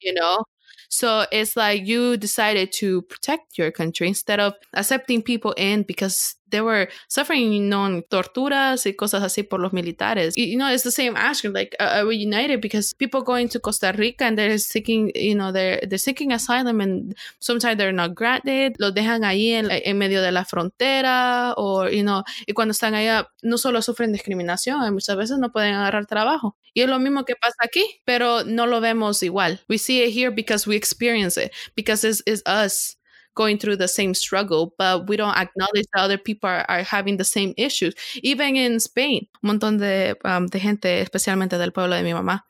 You 0.00 0.14
know? 0.14 0.44
So 0.88 1.26
it's 1.32 1.56
like 1.56 1.86
you 1.86 2.16
decided 2.16 2.72
to 2.72 3.02
protect 3.02 3.56
your 3.56 3.70
country 3.70 4.08
instead 4.08 4.40
of 4.40 4.54
accepting 4.74 5.22
people 5.22 5.52
in 5.56 5.84
because 5.84 6.34
they 6.52 6.60
were 6.60 6.88
suffering, 7.08 7.52
you 7.52 7.62
know, 7.62 8.00
torturas 8.08 8.86
y 8.86 8.92
cosas 8.92 9.22
así 9.22 9.42
por 9.42 9.60
los 9.60 9.72
militares. 9.72 10.34
You 10.36 10.56
know, 10.56 10.68
it's 10.68 10.84
the 10.84 10.92
same 10.92 11.16
action. 11.16 11.52
Like, 11.52 11.74
uh, 11.80 12.04
we 12.06 12.16
united? 12.16 12.60
Because 12.60 12.94
people 12.94 13.22
going 13.22 13.48
to 13.48 13.58
Costa 13.58 13.92
Rica 13.92 14.24
and 14.24 14.38
they're 14.38 14.58
seeking, 14.58 15.10
you 15.14 15.34
know, 15.34 15.50
they're, 15.50 15.80
they're 15.88 15.98
seeking 15.98 16.32
asylum 16.32 16.80
and 16.80 17.16
sometimes 17.40 17.78
they're 17.78 17.92
not 17.92 18.14
granted. 18.14 18.76
Los 18.78 18.94
dejan 18.94 19.24
ahí 19.24 19.50
en, 19.50 19.68
en 19.70 19.98
medio 19.98 20.22
de 20.22 20.30
la 20.30 20.44
frontera 20.44 21.54
o, 21.56 21.88
you 21.88 22.02
know, 22.02 22.22
y 22.46 22.52
cuando 22.52 22.72
están 22.72 22.94
allá 22.94 23.28
no 23.42 23.58
solo 23.58 23.82
sufren 23.82 24.12
discriminación, 24.12 24.92
muchas 24.92 25.16
veces 25.16 25.38
no 25.38 25.50
pueden 25.50 25.74
agarrar 25.74 26.06
trabajo. 26.06 26.56
Y 26.74 26.82
es 26.82 26.88
lo 26.88 26.98
mismo 26.98 27.24
que 27.24 27.34
pasa 27.34 27.56
aquí, 27.62 28.00
pero 28.04 28.44
no 28.44 28.66
lo 28.66 28.80
vemos 28.80 29.22
igual. 29.22 29.60
We 29.68 29.78
see 29.78 30.02
it 30.02 30.14
here 30.14 30.30
because 30.30 30.68
we 30.68 30.76
experience 30.76 31.36
it, 31.36 31.52
because 31.74 32.04
it's, 32.04 32.22
it's 32.26 32.42
us 32.46 32.96
going 33.34 33.58
through 33.58 33.76
the 33.76 33.88
same 33.88 34.14
struggle, 34.14 34.74
but 34.78 35.08
we 35.08 35.16
don't 35.16 35.36
acknowledge 35.36 35.86
that 35.92 36.02
other 36.02 36.18
people 36.18 36.48
are, 36.48 36.64
are 36.68 36.82
having 36.82 37.16
the 37.16 37.24
same 37.24 37.54
issues. 37.56 37.94
Even 38.22 38.56
in 38.56 38.80
Spain, 38.80 39.26
un 39.42 39.58
montón 39.58 39.78
de, 39.78 40.14
um, 40.24 40.46
de 40.46 40.58
gente, 40.58 41.00
especialmente 41.00 41.58
del 41.58 41.72
pueblo 41.72 41.96
de 41.96 42.02
mi 42.02 42.12
mamá. 42.12 42.40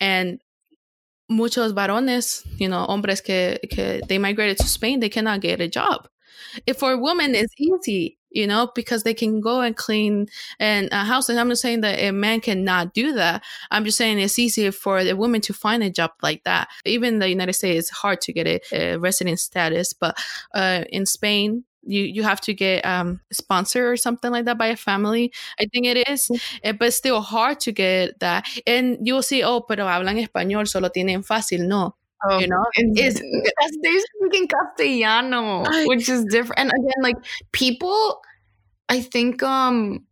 And 0.00 0.40
muchos 1.28 1.72
varones, 1.72 2.44
you 2.58 2.68
know, 2.68 2.84
hombres 2.84 3.20
que, 3.20 3.58
que 3.70 4.00
they 4.08 4.18
migrated 4.18 4.58
to 4.58 4.66
Spain, 4.66 5.00
they 5.00 5.08
cannot 5.08 5.40
get 5.40 5.60
a 5.60 5.68
job. 5.68 6.08
If 6.66 6.78
for 6.78 6.92
a 6.92 6.98
woman, 6.98 7.34
it's 7.34 7.54
easy 7.58 8.18
you 8.32 8.46
know, 8.46 8.70
because 8.74 9.02
they 9.02 9.14
can 9.14 9.40
go 9.40 9.60
and 9.60 9.76
clean 9.76 10.26
and 10.58 10.88
a 10.92 11.04
house. 11.04 11.28
And 11.28 11.38
I'm 11.38 11.48
not 11.48 11.58
saying 11.58 11.82
that 11.82 11.98
a 11.98 12.10
man 12.12 12.40
cannot 12.40 12.94
do 12.94 13.12
that. 13.14 13.42
I'm 13.70 13.84
just 13.84 13.98
saying 13.98 14.18
it's 14.18 14.38
easier 14.38 14.72
for 14.72 14.98
a 14.98 15.12
woman 15.14 15.40
to 15.42 15.52
find 15.52 15.82
a 15.82 15.90
job 15.90 16.12
like 16.22 16.44
that. 16.44 16.68
Even 16.84 17.18
the 17.18 17.28
United 17.28 17.52
States, 17.54 17.78
it's 17.78 17.90
hard 17.90 18.20
to 18.22 18.32
get 18.32 18.46
a, 18.46 18.60
a 18.72 18.98
resident 18.98 19.40
status, 19.40 19.92
but 19.92 20.16
uh, 20.54 20.84
in 20.90 21.06
Spain, 21.06 21.64
you 21.84 22.02
you 22.02 22.22
have 22.22 22.40
to 22.40 22.54
get 22.54 22.84
um 22.84 23.20
sponsored 23.32 23.84
or 23.84 23.96
something 23.96 24.30
like 24.30 24.44
that 24.44 24.56
by 24.56 24.68
a 24.68 24.76
family 24.76 25.32
i 25.58 25.66
think 25.66 25.86
it 25.86 26.08
is 26.08 26.28
mm-hmm. 26.28 26.76
but 26.76 26.92
still 26.94 27.20
hard 27.20 27.58
to 27.58 27.72
get 27.72 28.18
that 28.20 28.46
and 28.66 28.98
you'll 29.02 29.22
see 29.22 29.42
oh 29.42 29.60
pero 29.60 29.86
hablan 29.86 30.18
español 30.18 30.66
solo 30.66 30.88
tienen 30.88 31.26
fácil 31.26 31.66
no 31.66 31.94
um, 32.30 32.40
you 32.40 32.46
know, 32.48 32.64
is 32.76 33.14
they 33.14 33.98
speak 33.98 34.34
in 34.34 34.48
Castellano, 34.48 35.64
I, 35.66 35.84
which 35.86 36.08
is 36.08 36.24
different. 36.26 36.60
And 36.60 36.70
again, 36.70 37.02
like 37.02 37.16
people, 37.52 38.20
I 38.88 39.00
think, 39.00 39.42
um, 39.42 40.06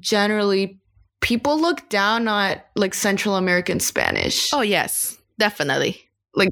generally 0.00 0.80
people 1.20 1.60
look 1.60 1.88
down 1.88 2.28
at 2.28 2.68
like 2.76 2.94
Central 2.94 3.36
American 3.36 3.80
Spanish. 3.80 4.52
Oh 4.52 4.60
yes, 4.62 5.16
definitely. 5.38 6.00
Like, 6.34 6.50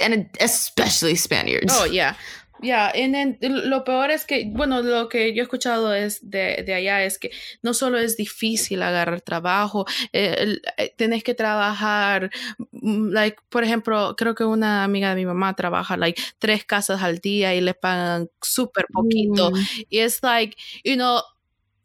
and 0.00 0.28
especially 0.40 1.14
Spaniards. 1.14 1.72
Oh 1.76 1.84
yeah. 1.84 2.14
Ya, 2.62 2.92
yeah, 2.92 3.36
lo 3.40 3.84
peor 3.84 4.10
es 4.10 4.24
que, 4.24 4.48
bueno, 4.50 4.82
lo 4.82 5.08
que 5.08 5.34
yo 5.34 5.42
he 5.42 5.44
escuchado 5.44 5.94
es 5.94 6.30
de, 6.30 6.62
de 6.64 6.74
allá 6.74 7.04
es 7.04 7.18
que 7.18 7.30
no 7.62 7.74
solo 7.74 7.98
es 7.98 8.16
difícil 8.16 8.82
agarrar 8.82 9.20
trabajo, 9.20 9.84
eh, 10.12 10.58
eh, 10.76 10.94
tenés 10.96 11.24
que 11.24 11.34
trabajar 11.34 12.30
mm, 12.70 13.10
like, 13.10 13.38
por 13.48 13.64
ejemplo, 13.64 14.14
creo 14.16 14.34
que 14.34 14.44
una 14.44 14.84
amiga 14.84 15.10
de 15.10 15.16
mi 15.16 15.26
mamá 15.26 15.54
trabaja 15.54 15.96
like 15.96 16.22
tres 16.38 16.64
casas 16.64 17.02
al 17.02 17.18
día 17.18 17.54
y 17.54 17.60
le 17.60 17.74
pagan 17.74 18.30
súper 18.40 18.86
poquito. 18.92 19.50
Mm. 19.50 19.56
Y 19.90 20.00
it's 20.00 20.22
like, 20.22 20.56
you 20.84 20.94
know, 20.94 21.20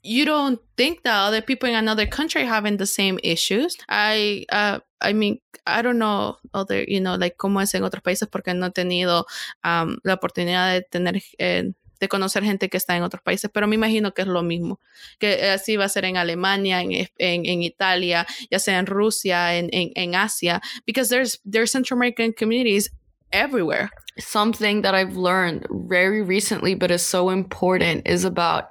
you 0.08 0.26
don't 0.26 0.60
think 0.78 1.04
that 1.04 1.28
other 1.28 1.42
people 1.42 1.68
in 1.68 1.76
another 1.76 2.06
country 2.06 2.42
are 2.44 2.46
having 2.46 2.78
the 2.78 2.86
same 2.86 3.20
issues. 3.24 3.76
I, 3.90 4.46
uh, 4.50 4.80
I 5.02 5.14
mean, 5.14 5.40
I 5.66 5.82
don't 5.82 6.00
know 6.00 6.38
other, 6.54 6.84
you 6.88 7.02
know, 7.02 7.16
like 7.16 7.36
cómo 7.38 7.62
es 7.62 7.76
en 7.76 7.84
otros 7.84 8.02
países 8.02 8.30
porque 8.30 8.54
no 8.54 8.68
he 8.68 8.72
tenido 8.72 9.26
um, 9.66 9.98
la 10.04 10.14
oportunidad 10.14 10.74
de 10.74 10.82
tener, 10.84 11.22
eh, 11.40 11.74
de 12.00 12.08
conocer 12.08 12.44
gente 12.44 12.70
que 12.70 12.78
está 12.78 12.96
en 12.96 13.04
otros 13.04 13.22
países, 13.22 13.52
pero 13.54 13.68
me 13.68 13.76
imagino 13.76 14.14
que 14.14 14.22
es 14.22 14.28
lo 14.28 14.44
mismo, 14.44 14.80
que 15.20 15.50
así 15.50 15.76
va 15.76 15.86
a 15.86 15.90
ser 15.90 16.06
en 16.06 16.16
Alemania, 16.16 16.82
en, 16.82 16.92
en, 16.94 17.10
en 17.18 17.64
Italia, 17.64 18.26
ya 18.50 18.60
sea 18.60 18.80
en 18.80 18.86
Rusia, 18.86 19.58
en, 19.58 19.70
en, 19.74 19.92
en 19.96 20.16
Asia, 20.16 20.62
because 20.86 21.10
there's, 21.10 21.42
there's 21.44 21.72
Central 21.72 21.98
American 21.98 22.32
communities 22.32 22.90
everywhere. 23.32 23.90
Something 24.20 24.82
that 24.82 24.96
I've 24.96 25.16
learned 25.16 25.68
very 25.70 26.22
recently, 26.22 26.76
but 26.76 26.92
is 26.92 27.04
so 27.04 27.30
important, 27.30 28.08
is 28.08 28.26
about 28.26 28.70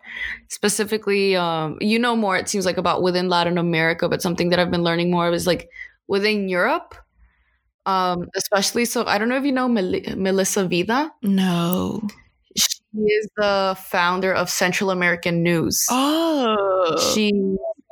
specifically, 0.49 1.37
um, 1.37 1.79
you 1.81 1.99
know, 1.99 2.17
more, 2.17 2.37
it 2.37 2.49
seems 2.49 2.67
like 2.67 2.79
about 2.79 3.03
within 3.03 3.29
Latin 3.29 3.59
America, 3.59 4.09
but 4.09 4.23
something 4.23 4.51
that 4.51 4.59
I've 4.59 4.71
been 4.71 4.83
learning 4.83 5.11
more 5.11 5.29
of 5.29 5.35
is 5.35 5.47
like 5.47 5.69
within 6.09 6.49
Europe, 6.49 6.95
um, 7.87 8.29
especially. 8.37 8.85
So 8.85 9.05
I 9.07 9.19
don't 9.19 9.29
know 9.29 9.37
if 9.37 9.45
you 9.45 9.53
know 9.53 9.69
Mel- 9.69 10.01
Melissa 10.17 10.67
Vida. 10.67 11.13
No. 11.23 12.03
She 12.57 12.81
is 12.99 13.29
the 13.37 13.77
founder 13.79 14.33
of 14.33 14.49
Central 14.49 14.91
American 14.91 15.43
News. 15.43 15.87
Oh. 15.91 16.97
She, 17.13 17.33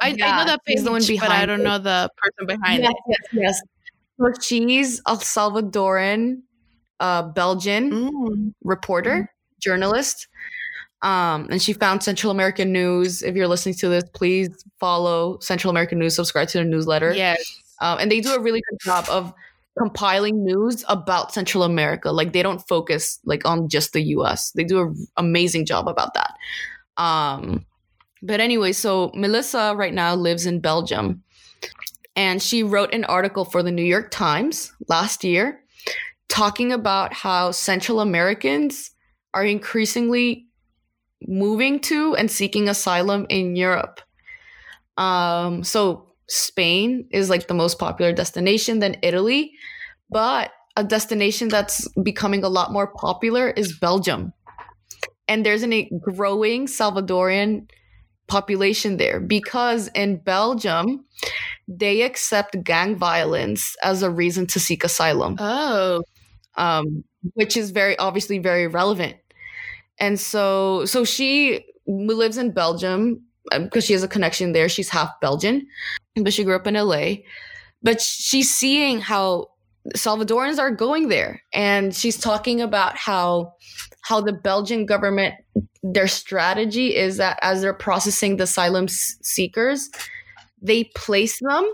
I, 0.00 0.08
I 0.08 0.12
know 0.12 0.44
that 0.46 0.64
page, 0.64 0.82
the 0.82 0.90
one 0.90 1.02
but 1.06 1.30
I 1.30 1.46
don't 1.46 1.60
it. 1.60 1.64
know 1.64 1.78
the 1.78 2.10
person 2.16 2.46
behind 2.46 2.82
yes, 2.82 2.92
it. 2.92 3.16
yes, 3.32 3.32
yes. 3.32 3.62
So 4.20 4.40
she's 4.40 5.00
a 5.06 5.16
Salvadoran, 5.16 6.42
uh, 7.00 7.22
Belgian 7.22 7.90
Mm. 7.90 8.54
reporter, 8.62 9.30
journalist. 9.60 10.28
Um, 11.02 11.48
and 11.50 11.60
she 11.60 11.74
found 11.74 12.02
Central 12.02 12.30
American 12.30 12.72
News. 12.72 13.22
If 13.22 13.36
you're 13.36 13.48
listening 13.48 13.74
to 13.76 13.88
this, 13.88 14.04
please 14.14 14.48
follow 14.80 15.38
Central 15.40 15.70
American 15.70 15.98
News, 15.98 16.14
subscribe 16.14 16.48
to 16.48 16.58
their 16.58 16.64
newsletter. 16.64 17.12
Yes. 17.12 17.44
Um, 17.80 17.98
and 17.98 18.10
they 18.10 18.20
do 18.20 18.32
a 18.34 18.40
really 18.40 18.62
good 18.70 18.78
job 18.82 19.04
of 19.10 19.32
compiling 19.76 20.44
news 20.44 20.84
about 20.88 21.34
Central 21.34 21.64
America. 21.64 22.10
Like 22.12 22.32
they 22.32 22.42
don't 22.42 22.66
focus 22.68 23.18
like 23.24 23.44
on 23.44 23.68
just 23.68 23.92
the 23.92 24.00
US. 24.16 24.52
They 24.52 24.64
do 24.64 24.80
an 24.80 25.06
amazing 25.16 25.66
job 25.66 25.88
about 25.88 26.14
that. 26.14 26.34
Um, 26.96 27.66
but 28.22 28.40
anyway, 28.40 28.72
so 28.72 29.10
Melissa 29.14 29.74
right 29.76 29.92
now 29.92 30.14
lives 30.14 30.46
in 30.46 30.60
Belgium. 30.60 31.22
And 32.16 32.40
she 32.40 32.62
wrote 32.62 32.94
an 32.94 33.04
article 33.04 33.44
for 33.44 33.62
the 33.62 33.72
New 33.72 33.82
York 33.82 34.10
Times 34.12 34.72
last 34.88 35.24
year 35.24 35.60
talking 36.28 36.72
about 36.72 37.12
how 37.12 37.50
Central 37.50 38.00
Americans 38.00 38.90
are 39.34 39.44
increasingly 39.44 40.46
moving 41.26 41.80
to 41.80 42.14
and 42.16 42.30
seeking 42.30 42.68
asylum 42.68 43.26
in 43.28 43.56
Europe. 43.56 44.00
Um, 44.96 45.64
so 45.64 46.12
Spain 46.28 47.06
is 47.10 47.30
like 47.30 47.48
the 47.48 47.54
most 47.54 47.78
popular 47.78 48.12
destination, 48.12 48.78
then 48.78 48.96
Italy, 49.02 49.52
but 50.10 50.52
a 50.76 50.84
destination 50.84 51.48
that's 51.48 51.88
becoming 52.02 52.42
a 52.44 52.48
lot 52.48 52.72
more 52.72 52.88
popular 52.88 53.50
is 53.50 53.78
Belgium. 53.78 54.32
And 55.28 55.44
there's 55.44 55.64
a 55.64 55.90
growing 56.00 56.66
Salvadorian 56.66 57.68
population 58.26 58.96
there 58.96 59.20
because 59.20 59.88
in 59.94 60.16
Belgium, 60.16 61.04
they 61.68 62.02
accept 62.02 62.62
gang 62.64 62.96
violence 62.96 63.76
as 63.82 64.02
a 64.02 64.10
reason 64.10 64.46
to 64.48 64.60
seek 64.60 64.84
asylum 64.84 65.36
Oh. 65.38 66.02
Um, 66.56 67.04
which 67.34 67.56
is 67.56 67.70
very 67.70 67.96
obviously 67.98 68.38
very 68.38 68.66
relevant. 68.66 69.16
And 69.98 70.18
so, 70.18 70.84
so 70.84 71.04
she 71.04 71.64
lives 71.86 72.36
in 72.36 72.52
Belgium 72.52 73.22
because 73.52 73.84
she 73.84 73.92
has 73.92 74.02
a 74.02 74.08
connection 74.08 74.52
there. 74.52 74.68
She's 74.68 74.88
half 74.88 75.10
Belgian, 75.20 75.66
but 76.16 76.32
she 76.32 76.44
grew 76.44 76.56
up 76.56 76.66
in 76.66 76.74
LA. 76.74 77.16
But 77.82 78.00
she's 78.00 78.52
seeing 78.52 79.00
how 79.00 79.48
Salvadorans 79.94 80.58
are 80.58 80.70
going 80.70 81.08
there, 81.08 81.42
and 81.52 81.94
she's 81.94 82.16
talking 82.16 82.62
about 82.62 82.96
how 82.96 83.52
how 84.00 84.20
the 84.20 84.32
Belgian 84.32 84.86
government 84.86 85.34
their 85.82 86.08
strategy 86.08 86.96
is 86.96 87.18
that 87.18 87.38
as 87.42 87.60
they're 87.60 87.74
processing 87.74 88.38
the 88.38 88.44
asylum 88.44 88.88
seekers, 88.88 89.90
they 90.62 90.84
place 90.96 91.38
them 91.40 91.70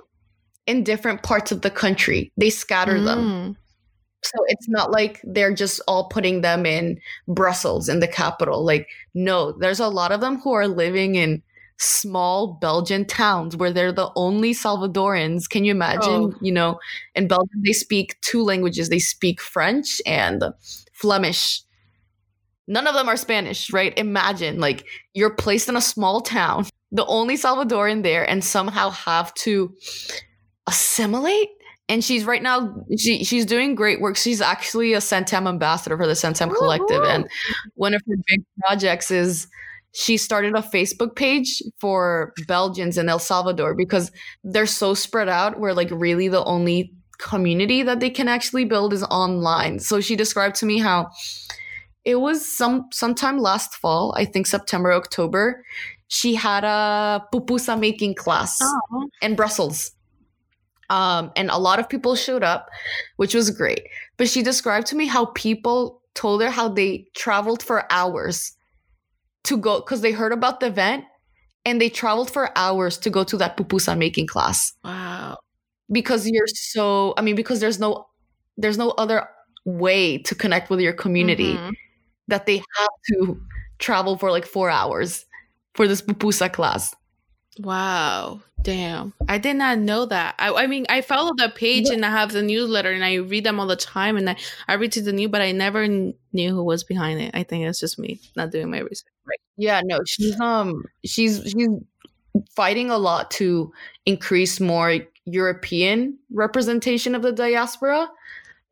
in 0.66 0.82
different 0.82 1.22
parts 1.22 1.52
of 1.52 1.62
the 1.62 1.70
country. 1.70 2.32
They 2.36 2.50
scatter 2.50 3.00
them. 3.00 3.56
So 4.22 4.44
it's 4.48 4.68
not 4.68 4.90
like 4.90 5.20
they're 5.24 5.54
just 5.54 5.80
all 5.88 6.08
putting 6.08 6.42
them 6.42 6.66
in 6.66 7.00
Brussels 7.26 7.88
in 7.88 8.00
the 8.00 8.08
capital. 8.08 8.64
Like, 8.64 8.88
no, 9.14 9.52
there's 9.52 9.80
a 9.80 9.88
lot 9.88 10.12
of 10.12 10.20
them 10.20 10.38
who 10.40 10.52
are 10.52 10.68
living 10.68 11.14
in 11.14 11.42
small 11.78 12.58
Belgian 12.60 13.06
towns 13.06 13.56
where 13.56 13.72
they're 13.72 13.92
the 13.92 14.10
only 14.14 14.52
Salvadorans. 14.52 15.48
Can 15.48 15.64
you 15.64 15.70
imagine? 15.70 16.34
Oh. 16.34 16.34
You 16.42 16.52
know, 16.52 16.78
in 17.14 17.26
Belgium, 17.26 17.62
they 17.64 17.72
speak 17.72 18.20
two 18.20 18.42
languages 18.42 18.90
they 18.90 18.98
speak 18.98 19.40
French 19.40 20.02
and 20.04 20.44
Flemish. 20.92 21.62
None 22.68 22.86
of 22.86 22.94
them 22.94 23.08
are 23.08 23.16
Spanish, 23.16 23.72
right? 23.72 23.98
Imagine 23.98 24.60
like 24.60 24.84
you're 25.14 25.34
placed 25.34 25.68
in 25.68 25.76
a 25.76 25.80
small 25.80 26.20
town, 26.20 26.66
the 26.92 27.06
only 27.06 27.36
Salvadoran 27.36 28.02
there, 28.02 28.28
and 28.28 28.44
somehow 28.44 28.90
have 28.90 29.32
to 29.34 29.74
assimilate 30.66 31.48
and 31.90 32.04
she's 32.04 32.24
right 32.24 32.42
now 32.42 32.72
she 32.96 33.24
she's 33.24 33.44
doing 33.44 33.74
great 33.74 34.00
work. 34.00 34.16
She's 34.16 34.40
actually 34.40 34.94
a 34.94 34.98
Centam 35.00 35.48
ambassador 35.48 35.96
for 35.96 36.06
the 36.06 36.14
Centam 36.14 36.54
Collective, 36.54 37.02
and 37.02 37.28
one 37.74 37.94
of 37.94 38.00
her 38.08 38.16
big 38.28 38.40
projects 38.64 39.10
is 39.10 39.48
she 39.92 40.16
started 40.16 40.54
a 40.54 40.62
Facebook 40.62 41.16
page 41.16 41.60
for 41.80 42.32
Belgians 42.46 42.96
in 42.96 43.08
El 43.08 43.18
Salvador 43.18 43.74
because 43.74 44.12
they're 44.44 44.66
so 44.66 44.94
spread 44.94 45.28
out. 45.28 45.58
Where 45.58 45.74
like 45.74 45.90
really 45.90 46.28
the 46.28 46.44
only 46.44 46.92
community 47.18 47.82
that 47.82 48.00
they 48.00 48.08
can 48.10 48.28
actually 48.28 48.64
build 48.64 48.92
is 48.92 49.02
online. 49.10 49.80
So 49.80 50.00
she 50.00 50.16
described 50.16 50.54
to 50.60 50.66
me 50.66 50.78
how 50.78 51.08
it 52.04 52.16
was 52.20 52.46
some 52.46 52.86
sometime 52.92 53.38
last 53.38 53.74
fall, 53.74 54.14
I 54.16 54.24
think 54.24 54.46
September 54.46 54.92
October. 54.92 55.64
She 56.08 56.34
had 56.34 56.64
a 56.64 57.22
pupusa 57.32 57.78
making 57.78 58.14
class 58.14 58.58
Oh. 58.62 59.08
in 59.22 59.34
Brussels. 59.36 59.92
Um, 60.90 61.30
and 61.36 61.50
a 61.50 61.56
lot 61.58 61.78
of 61.78 61.88
people 61.88 62.14
showed 62.16 62.42
up, 62.42 62.68
which 63.16 63.34
was 63.34 63.50
great. 63.50 63.82
But 64.18 64.28
she 64.28 64.42
described 64.42 64.86
to 64.88 64.96
me 64.96 65.06
how 65.06 65.26
people 65.26 66.02
told 66.14 66.42
her 66.42 66.50
how 66.50 66.68
they 66.68 67.06
traveled 67.16 67.62
for 67.62 67.90
hours 67.92 68.52
to 69.44 69.56
go 69.56 69.80
because 69.80 70.00
they 70.02 70.12
heard 70.12 70.32
about 70.32 70.60
the 70.60 70.66
event 70.66 71.04
and 71.64 71.80
they 71.80 71.88
traveled 71.88 72.30
for 72.30 72.50
hours 72.58 72.98
to 72.98 73.10
go 73.10 73.22
to 73.24 73.36
that 73.38 73.56
pupusa 73.56 73.96
making 73.96 74.26
class 74.26 74.72
Wow. 74.84 75.38
because 75.92 76.26
you're 76.28 76.46
so 76.48 77.14
I 77.16 77.22
mean 77.22 77.36
because 77.36 77.60
there's 77.60 77.78
no 77.78 78.06
there's 78.58 78.76
no 78.76 78.90
other 78.98 79.28
way 79.64 80.18
to 80.18 80.34
connect 80.34 80.68
with 80.70 80.80
your 80.80 80.92
community 80.92 81.54
Mhm. 81.54 81.72
that 82.28 82.46
they 82.46 82.56
have 82.58 82.94
to 83.12 83.40
travel 83.78 84.18
for 84.18 84.30
like 84.30 84.44
4 84.44 84.68
hours 84.68 85.24
for 85.74 85.86
this 85.88 86.02
pupusa 86.02 86.52
class. 86.52 86.94
Wow. 87.58 88.40
Damn. 88.62 89.14
I 89.28 89.38
did 89.38 89.56
not 89.56 89.78
know 89.78 90.06
that. 90.06 90.34
I, 90.38 90.52
I 90.52 90.66
mean, 90.66 90.86
I 90.88 91.00
follow 91.00 91.32
the 91.36 91.48
page 91.54 91.86
Yeah. 91.88 91.94
and 91.94 92.04
I 92.04 92.10
have 92.10 92.32
the 92.32 92.42
newsletter 92.42 92.90
and 92.90 93.04
I 93.04 93.14
read 93.14 93.44
them 93.44 93.58
all 93.58 93.66
the 93.66 93.76
time 93.76 94.16
and 94.16 94.28
I, 94.30 94.36
I 94.68 94.74
read 94.74 94.92
to 94.92 95.02
the 95.02 95.12
new, 95.12 95.28
but 95.28 95.40
I 95.40 95.52
never 95.52 95.86
kn- 95.86 96.14
knew 96.32 96.54
who 96.54 96.62
was 96.64 96.84
behind 96.84 97.20
it. 97.20 97.30
I 97.34 97.42
think 97.42 97.64
it's 97.66 97.80
just 97.80 97.98
me 97.98 98.20
not 98.36 98.50
doing 98.50 98.70
my 98.70 98.80
research. 98.80 99.12
Right. 99.26 99.40
Yeah, 99.56 99.80
no, 99.84 100.00
she's 100.06 100.38
um 100.40 100.84
she's 101.04 101.42
she's 101.46 101.68
fighting 102.54 102.90
a 102.90 102.98
lot 102.98 103.30
to 103.32 103.72
increase 104.06 104.60
more 104.60 104.98
European 105.26 106.18
representation 106.32 107.14
of 107.14 107.22
the 107.22 107.32
diaspora. 107.32 108.08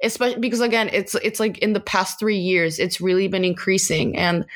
Especially 0.02 0.38
because 0.38 0.60
again, 0.60 0.88
it's 0.92 1.14
it's 1.16 1.40
like 1.40 1.58
in 1.58 1.72
the 1.72 1.80
past 1.80 2.20
three 2.20 2.38
years, 2.38 2.78
it's 2.78 3.00
really 3.00 3.26
been 3.26 3.44
increasing. 3.44 4.16
And 4.16 4.46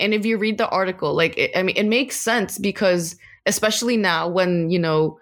and 0.00 0.12
if 0.12 0.26
you 0.26 0.38
read 0.38 0.58
the 0.58 0.68
article, 0.70 1.14
like 1.14 1.38
it, 1.38 1.52
I 1.56 1.62
mean, 1.62 1.76
it 1.76 1.86
makes 1.86 2.16
sense 2.16 2.58
because 2.58 3.14
especially 3.48 3.96
now 3.96 4.28
when 4.28 4.70
you 4.70 4.78
know 4.78 5.18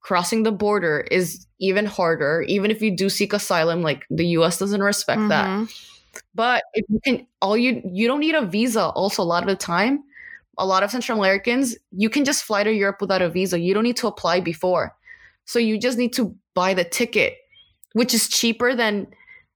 crossing 0.00 0.42
the 0.42 0.50
border 0.52 1.06
is 1.10 1.46
even 1.60 1.86
harder. 1.86 2.42
Even 2.48 2.70
if 2.72 2.82
you 2.82 2.96
do 2.96 3.08
seek 3.08 3.32
asylum, 3.32 3.82
like 3.82 4.04
the 4.10 4.26
U.S. 4.38 4.58
doesn't 4.58 4.82
respect 4.82 5.28
that. 5.28 5.46
Mhm. 5.46 5.70
But 6.34 6.64
if 6.74 6.84
you 6.88 7.00
can, 7.04 7.26
all 7.40 7.56
you 7.56 7.80
you 7.84 8.08
don't 8.08 8.20
need 8.20 8.34
a 8.34 8.44
visa. 8.44 8.86
Also, 8.96 9.22
a 9.22 9.24
lot 9.24 9.42
of 9.44 9.48
the 9.48 9.56
time, 9.56 10.02
a 10.58 10.66
lot 10.66 10.82
of 10.82 10.90
Central 10.90 11.18
Americans, 11.18 11.76
you 11.92 12.10
can 12.10 12.24
just 12.24 12.44
fly 12.44 12.64
to 12.64 12.72
Europe 12.72 13.00
without 13.00 13.22
a 13.22 13.28
visa. 13.30 13.58
You 13.60 13.74
don't 13.74 13.84
need 13.84 13.96
to 13.98 14.08
apply 14.08 14.40
before, 14.40 14.94
so 15.44 15.58
you 15.58 15.78
just 15.78 15.98
need 15.98 16.12
to 16.14 16.34
buy 16.54 16.74
the 16.74 16.84
ticket, 16.84 17.36
which 17.94 18.12
is 18.14 18.28
cheaper 18.28 18.74
than. 18.74 19.06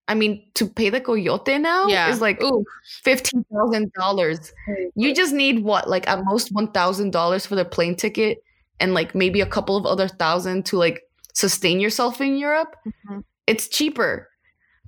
I 0.08 0.14
mean, 0.14 0.42
to 0.54 0.68
pay 0.68 0.88
the 0.88 1.00
coyote 1.00 1.58
now 1.58 1.86
Yeah. 1.88 2.10
is 2.10 2.20
like 2.20 2.40
ooh 2.42 2.64
fifteen 3.02 3.44
thousand 3.52 3.92
dollars. 3.94 4.52
You 4.94 5.14
just 5.14 5.32
need 5.32 5.64
what, 5.64 5.88
like 5.88 6.08
at 6.08 6.24
most 6.24 6.50
one 6.52 6.70
thousand 6.70 7.10
dollars 7.10 7.44
for 7.44 7.56
the 7.56 7.64
plane 7.64 7.96
ticket, 7.96 8.38
and 8.78 8.94
like 8.94 9.14
maybe 9.14 9.40
a 9.40 9.46
couple 9.46 9.76
of 9.76 9.84
other 9.84 10.08
thousand 10.08 10.64
to 10.66 10.76
like 10.76 11.02
sustain 11.34 11.80
yourself 11.80 12.20
in 12.20 12.38
Europe, 12.38 12.76
mm-hmm. 12.86 13.20
it's 13.46 13.68
cheaper. 13.68 14.28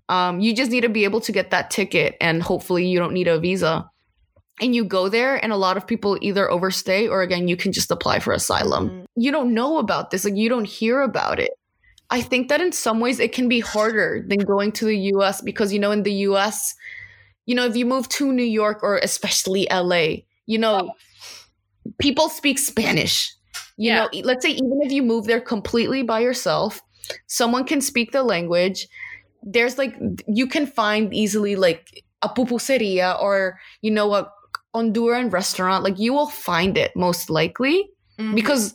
Um, 0.09 0.41
you 0.41 0.55
just 0.55 0.71
need 0.71 0.81
to 0.83 0.89
be 0.89 1.05
able 1.05 1.21
to 1.21 1.33
get 1.33 1.51
that 1.51 1.71
ticket, 1.71 2.17
and 2.21 2.43
hopefully, 2.43 2.87
you 2.87 2.99
don't 2.99 3.13
need 3.13 3.29
a 3.29 3.39
visa. 3.39 3.91
And 4.61 4.75
you 4.75 4.85
go 4.85 5.09
there, 5.09 5.37
and 5.37 5.53
a 5.53 5.57
lot 5.57 5.77
of 5.77 5.87
people 5.87 6.19
either 6.21 6.51
overstay 6.51 7.07
or 7.07 7.23
again, 7.23 7.47
you 7.47 7.57
can 7.57 7.71
just 7.73 7.91
apply 7.91 8.19
for 8.21 8.33
asylum. 8.33 8.89
Mm-hmm. 8.89 9.05
You 9.17 9.31
don't 9.31 9.53
know 9.53 9.79
about 9.79 10.11
this, 10.11 10.25
like, 10.25 10.37
you 10.37 10.49
don't 10.49 10.65
hear 10.65 11.03
about 11.03 11.39
it. 11.39 11.51
I 12.11 12.23
think 12.23 12.49
that 12.49 12.61
in 12.61 12.73
some 12.73 13.01
ways 13.01 13.21
it 13.21 13.33
can 13.33 13.49
be 13.49 13.61
harder 13.61 14.25
than 14.27 14.39
going 14.39 14.73
to 14.73 14.87
the 14.87 14.97
US 15.15 15.41
because, 15.43 15.73
you 15.73 15.79
know, 15.79 15.91
in 15.91 16.03
the 16.03 16.13
US, 16.29 16.75
you 17.47 17.55
know, 17.55 17.67
if 17.67 17.77
you 17.77 17.87
move 17.87 18.09
to 18.11 18.33
New 18.33 18.43
York 18.43 18.83
or 18.83 18.99
especially 18.99 19.67
LA, 19.71 20.25
you 20.47 20.59
know, 20.59 20.93
people 21.99 22.29
speak 22.29 22.59
Spanish. 22.59 23.35
You 23.77 23.93
yeah. 23.93 24.09
know, 24.13 24.21
let's 24.25 24.45
say 24.45 24.53
even 24.53 24.81
if 24.83 24.93
you 24.93 25.03
move 25.03 25.27
there 25.27 25.41
completely 25.41 26.03
by 26.03 26.21
yourself, 26.21 26.81
someone 27.27 27.65
can 27.65 27.81
speak 27.81 28.13
the 28.13 28.23
language. 28.23 28.89
There's 29.43 29.79
like 29.79 29.97
you 30.27 30.47
can 30.47 30.67
find 30.67 31.15
easily 31.15 31.57
like 31.57 32.05
a 32.23 32.29
pupuseria 32.29 33.21
or 33.21 33.59
you 33.83 33.91
know 33.91 34.15
a 34.15 34.31
Honduran 34.75 35.33
restaurant. 35.33 35.85
Like 35.85 35.99
you 35.99 36.13
will 36.13 36.29
find 36.29 36.77
it 36.77 36.95
most 36.97 37.31
likely 37.31 37.89
mm-hmm. 38.19 38.35
because 38.35 38.75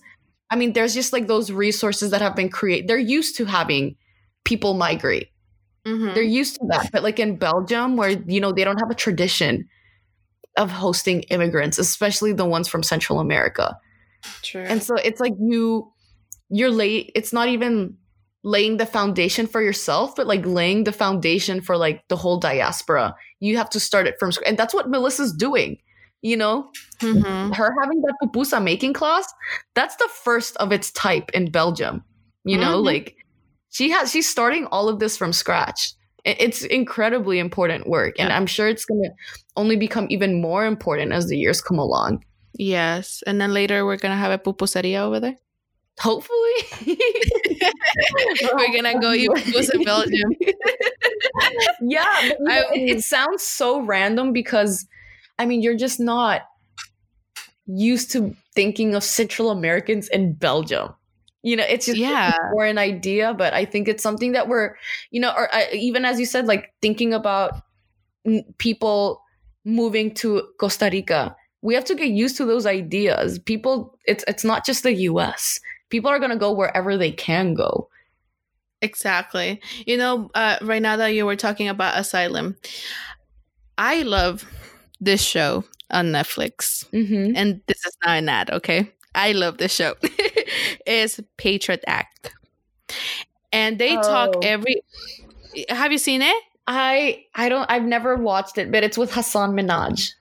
I 0.50 0.56
mean 0.56 0.74
there's 0.74 0.94
just 0.94 1.14
like 1.14 1.28
those 1.28 1.52
resources 1.52 2.12
that 2.12 2.22
have 2.22 2.36
been 2.36 2.50
created. 2.50 2.88
They're 2.88 2.98
used 2.98 3.38
to 3.38 3.46
having 3.46 3.96
people 4.44 4.74
migrate. 4.74 5.30
Mm-hmm. 5.86 6.14
They're 6.14 6.24
used 6.24 6.56
to 6.56 6.68
that. 6.70 6.90
But 6.92 7.04
like 7.04 7.20
in 7.20 7.38
Belgium, 7.38 7.98
where 7.98 8.12
you 8.12 8.40
know 8.40 8.52
they 8.52 8.64
don't 8.64 8.80
have 8.80 8.90
a 8.90 8.96
tradition 8.96 9.68
of 10.58 10.72
hosting 10.72 11.22
immigrants, 11.24 11.78
especially 11.78 12.34
the 12.34 12.46
ones 12.46 12.68
from 12.68 12.84
Central 12.84 13.20
America. 13.20 13.78
True. 14.42 14.62
And 14.62 14.82
so 14.82 14.96
it's 14.96 15.20
like 15.20 15.34
you 15.40 15.92
you're 16.50 16.72
late. 16.72 17.12
It's 17.16 17.34
not 17.34 17.50
even 17.50 17.98
laying 18.44 18.78
the 18.78 18.86
foundation 18.86 19.48
for 19.48 19.62
yourself, 19.62 20.16
but 20.16 20.28
like 20.28 20.46
laying 20.46 20.84
the 20.84 20.92
foundation 20.92 21.62
for 21.62 21.78
like 21.78 22.08
the 22.10 22.16
whole 22.16 22.40
diaspora. 22.40 23.16
You 23.40 23.58
have 23.58 23.70
to 23.72 23.80
start 23.80 24.08
it 24.08 24.16
from 24.20 24.32
scratch. 24.32 24.50
And 24.50 24.58
that's 24.58 24.74
what 24.74 24.90
Melissa's 24.90 25.34
doing. 25.34 25.78
You 26.24 26.38
know, 26.38 26.72
mm-hmm. 27.00 27.52
her 27.52 27.76
having 27.82 28.02
that 28.02 28.16
pupusa 28.24 28.64
making 28.64 28.94
class, 28.94 29.32
that's 29.76 29.98
the 29.98 30.10
first 30.24 30.56
of 30.58 30.72
its 30.72 30.90
type 30.92 31.30
in 31.34 31.52
Belgium. 31.52 32.04
You 32.46 32.58
know, 32.58 32.78
mm-hmm. 32.78 32.86
like 32.86 33.18
she 33.74 33.90
has 33.90 34.12
she's 34.12 34.30
starting 34.30 34.66
all 34.68 34.88
of 34.88 35.00
this 35.00 35.18
from 35.18 35.34
scratch. 35.34 35.94
It's 36.24 36.64
incredibly 36.64 37.38
important 37.38 37.86
work 37.86 38.16
and 38.18 38.32
i'm 38.32 38.46
sure 38.46 38.70
it's 38.70 38.86
going 38.86 39.04
to 39.04 39.10
only 39.58 39.76
become 39.76 40.08
even 40.10 40.42
more 40.42 40.66
important 40.66 41.12
as 41.12 41.28
the 41.28 41.38
years 41.38 41.60
come 41.62 41.78
along. 41.78 42.24
Yes 42.54 43.24
and 43.28 43.42
then 43.42 43.54
later 43.54 43.86
we're 43.86 43.98
going 43.98 44.14
to 44.14 44.18
have 44.18 44.32
a 44.32 44.38
pupuseria 44.38 45.00
over 45.00 45.20
there. 45.20 45.36
Hopefully. 46.00 46.38
We're 48.42 48.74
gonna 48.74 49.00
go 49.00 49.12
eat 49.14 49.30
pupus 49.30 49.74
in 49.74 49.84
belgium. 49.84 50.30
Yeah 51.82 52.32
I, 52.48 52.64
it, 52.74 52.98
it 52.98 53.04
sounds 53.04 53.44
so 53.44 53.82
random 53.82 54.34
because 54.34 54.88
i 55.40 55.46
mean 55.46 55.62
you're 55.62 55.78
just 55.78 56.00
not 56.00 56.44
used 57.66 58.12
to 58.12 58.36
thinking 58.54 58.96
of 58.96 59.04
central 59.04 59.50
americans 59.52 60.10
in 60.10 60.34
belgium. 60.34 60.94
You 61.46 61.58
know 61.58 61.66
it's 61.68 61.86
just 61.86 61.98
yeah. 61.98 62.32
for 62.54 62.64
an 62.66 62.78
idea 62.78 63.34
but 63.34 63.54
i 63.54 63.66
think 63.66 63.90
it's 63.90 64.02
something 64.02 64.32
that 64.32 64.48
we're 64.48 64.76
you 65.12 65.20
know 65.20 65.34
or 65.36 65.54
uh, 65.54 65.66
even 65.74 66.06
as 66.06 66.20
you 66.20 66.26
said 66.26 66.46
like 66.46 66.74
thinking 66.82 67.14
about 67.14 67.62
n- 68.26 68.46
people 68.58 69.22
moving 69.66 70.14
to 70.16 70.48
costa 70.58 70.90
rica 70.90 71.36
we 71.64 71.74
have 71.74 71.86
to 71.86 71.96
get 71.96 72.10
used 72.10 72.36
to 72.38 72.46
those 72.46 72.66
ideas. 72.66 73.40
People 73.40 73.98
it's 74.06 74.24
it's 74.28 74.44
not 74.44 74.66
just 74.66 74.84
the 74.84 74.94
us 74.94 75.60
people 75.90 76.10
are 76.10 76.20
going 76.20 76.32
to 76.32 76.38
go 76.38 76.52
wherever 76.52 76.98
they 76.98 77.12
can 77.12 77.56
go. 77.56 77.90
Exactly. 78.82 79.62
You 79.88 79.98
know 79.98 80.30
uh, 80.36 80.58
right 80.62 80.82
now 80.82 80.98
that 80.98 81.14
you 81.16 81.26
were 81.26 81.38
talking 81.38 81.70
about 81.70 81.98
asylum 81.98 82.58
i 83.76 84.04
love 84.04 84.46
this 85.04 85.22
show 85.22 85.64
on 85.90 86.08
netflix 86.08 86.86
mm-hmm. 86.92 87.36
and 87.36 87.62
this 87.68 87.86
is 87.86 87.98
not 88.04 88.18
an 88.18 88.30
ad 88.30 88.50
okay 88.52 88.92
I 89.16 89.32
love 89.34 89.58
this 89.58 89.74
show. 89.74 89.96
it's 90.86 91.20
Patriot 91.38 91.84
Act. 91.88 92.34
And 93.52 93.78
they 93.78 93.98
oh. 93.98 94.02
talk 94.02 94.44
every 94.44 94.82
Have 95.70 95.92
you 95.92 95.98
seen 95.98 96.22
it? 96.22 96.44
I 96.66 97.26
I 97.36 97.50
don't 97.50 97.70
I've 97.70 97.84
never 97.84 98.16
watched 98.16 98.58
it, 98.58 98.72
but 98.72 98.84
it's 98.84 98.98
with 98.98 99.14
Hasan 99.14 99.52
Minhaj. 99.54 100.12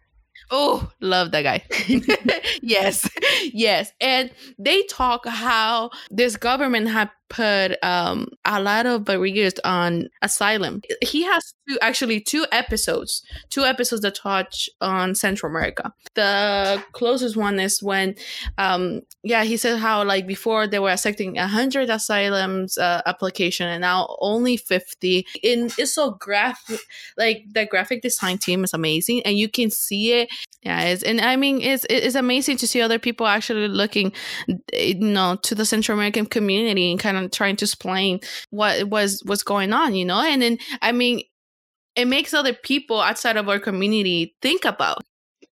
Oh, 0.50 0.90
love 1.00 1.30
that 1.30 1.42
guy. 1.42 1.64
yes. 2.62 3.08
Yes. 3.54 3.92
And 4.00 4.30
they 4.58 4.82
talk 4.82 5.26
how 5.26 5.90
this 6.10 6.36
government 6.36 6.88
had 6.88 7.10
put 7.32 7.82
um, 7.82 8.28
a 8.44 8.60
lot 8.60 8.84
of 8.84 9.06
barriers 9.06 9.54
on 9.64 10.10
asylum. 10.20 10.82
He 11.00 11.22
has 11.22 11.54
two, 11.66 11.78
actually 11.80 12.20
two 12.20 12.44
episodes, 12.52 13.24
two 13.48 13.62
episodes 13.64 14.02
that 14.02 14.16
touch 14.16 14.68
on 14.82 15.14
Central 15.14 15.50
America. 15.50 15.92
The 16.14 16.84
closest 16.92 17.34
one 17.36 17.58
is 17.58 17.82
when, 17.82 18.16
um, 18.58 19.00
yeah, 19.22 19.44
he 19.44 19.56
said 19.56 19.78
how 19.78 20.04
like 20.04 20.26
before 20.26 20.66
they 20.66 20.78
were 20.78 20.90
accepting 20.90 21.36
hundred 21.36 21.88
asylums 21.88 22.76
uh, 22.76 23.00
application 23.06 23.66
and 23.66 23.80
now 23.80 24.14
only 24.20 24.58
fifty. 24.58 25.26
And 25.42 25.72
it's 25.78 25.94
so 25.94 26.10
graphic, 26.12 26.80
like 27.16 27.44
the 27.50 27.64
graphic 27.64 28.02
design 28.02 28.36
team 28.38 28.62
is 28.62 28.74
amazing, 28.74 29.22
and 29.22 29.38
you 29.38 29.48
can 29.48 29.70
see 29.70 30.12
it. 30.12 30.28
Yeah, 30.62 30.82
it's, 30.82 31.02
and 31.02 31.20
I 31.20 31.34
mean 31.34 31.60
it's 31.60 31.84
it's 31.90 32.14
amazing 32.14 32.56
to 32.58 32.68
see 32.68 32.80
other 32.80 33.00
people 33.00 33.26
actually 33.26 33.66
looking, 33.66 34.12
eh, 34.72 34.94
you 34.96 35.00
know, 35.00 35.36
to 35.42 35.56
the 35.56 35.66
Central 35.66 35.98
American 35.98 36.24
community 36.24 36.92
and 36.92 37.00
kind 37.00 37.16
of 37.16 37.32
trying 37.32 37.56
to 37.56 37.64
explain 37.64 38.20
what 38.50 38.84
was 38.88 39.22
what's 39.24 39.42
going 39.42 39.72
on, 39.72 39.94
you 39.96 40.04
know? 40.04 40.20
And 40.20 40.40
then 40.40 40.58
I 40.80 40.92
mean 40.92 41.24
it 41.96 42.06
makes 42.06 42.32
other 42.32 42.54
people 42.54 43.00
outside 43.00 43.36
of 43.36 43.48
our 43.48 43.58
community 43.58 44.36
think 44.40 44.64
about. 44.64 44.98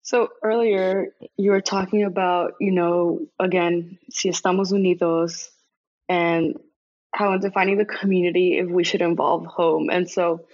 So 0.02 0.28
earlier 0.44 1.08
you 1.36 1.50
were 1.50 1.60
talking 1.60 2.04
about, 2.04 2.54
you 2.60 2.70
know, 2.70 3.26
again, 3.40 3.98
si 4.10 4.30
estamos 4.30 4.72
unidos 4.72 5.48
and 6.08 6.56
how 7.12 7.32
in 7.32 7.40
defining 7.40 7.78
the 7.78 7.84
community 7.84 8.58
if 8.58 8.68
we 8.68 8.84
should 8.84 9.02
involve 9.02 9.44
home. 9.46 9.90
And 9.90 10.08
so 10.08 10.46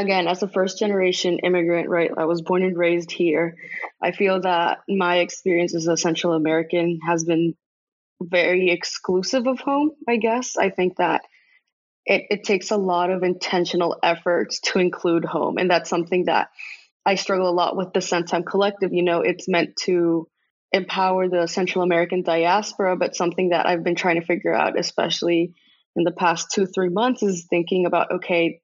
again, 0.00 0.26
as 0.28 0.42
a 0.42 0.48
first 0.48 0.78
generation 0.78 1.38
immigrant, 1.38 1.88
right, 1.88 2.10
I 2.16 2.24
was 2.24 2.42
born 2.42 2.62
and 2.62 2.76
raised 2.76 3.10
here. 3.10 3.56
I 4.02 4.12
feel 4.12 4.40
that 4.40 4.80
my 4.88 5.18
experience 5.18 5.74
as 5.74 5.86
a 5.86 5.96
Central 5.96 6.32
American 6.32 7.00
has 7.06 7.24
been 7.24 7.54
very 8.20 8.70
exclusive 8.70 9.46
of 9.46 9.60
home, 9.60 9.92
I 10.08 10.16
guess. 10.16 10.56
I 10.56 10.70
think 10.70 10.96
that 10.96 11.22
it, 12.06 12.24
it 12.30 12.44
takes 12.44 12.70
a 12.70 12.76
lot 12.76 13.10
of 13.10 13.22
intentional 13.22 13.96
efforts 14.02 14.60
to 14.60 14.78
include 14.78 15.24
home. 15.24 15.58
And 15.58 15.70
that's 15.70 15.90
something 15.90 16.24
that 16.24 16.48
I 17.04 17.14
struggle 17.14 17.48
a 17.48 17.52
lot 17.52 17.76
with 17.76 17.92
the 17.92 18.00
Centam 18.00 18.44
Collective. 18.44 18.92
You 18.92 19.02
know, 19.02 19.20
it's 19.20 19.48
meant 19.48 19.76
to 19.84 20.28
empower 20.72 21.28
the 21.28 21.46
Central 21.46 21.82
American 21.82 22.22
diaspora, 22.22 22.96
but 22.96 23.16
something 23.16 23.50
that 23.50 23.66
I've 23.66 23.84
been 23.84 23.96
trying 23.96 24.20
to 24.20 24.26
figure 24.26 24.54
out, 24.54 24.78
especially 24.78 25.54
in 25.96 26.04
the 26.04 26.12
past 26.12 26.48
two, 26.52 26.66
three 26.66 26.90
months, 26.90 27.22
is 27.22 27.46
thinking 27.48 27.86
about 27.86 28.12
okay, 28.12 28.60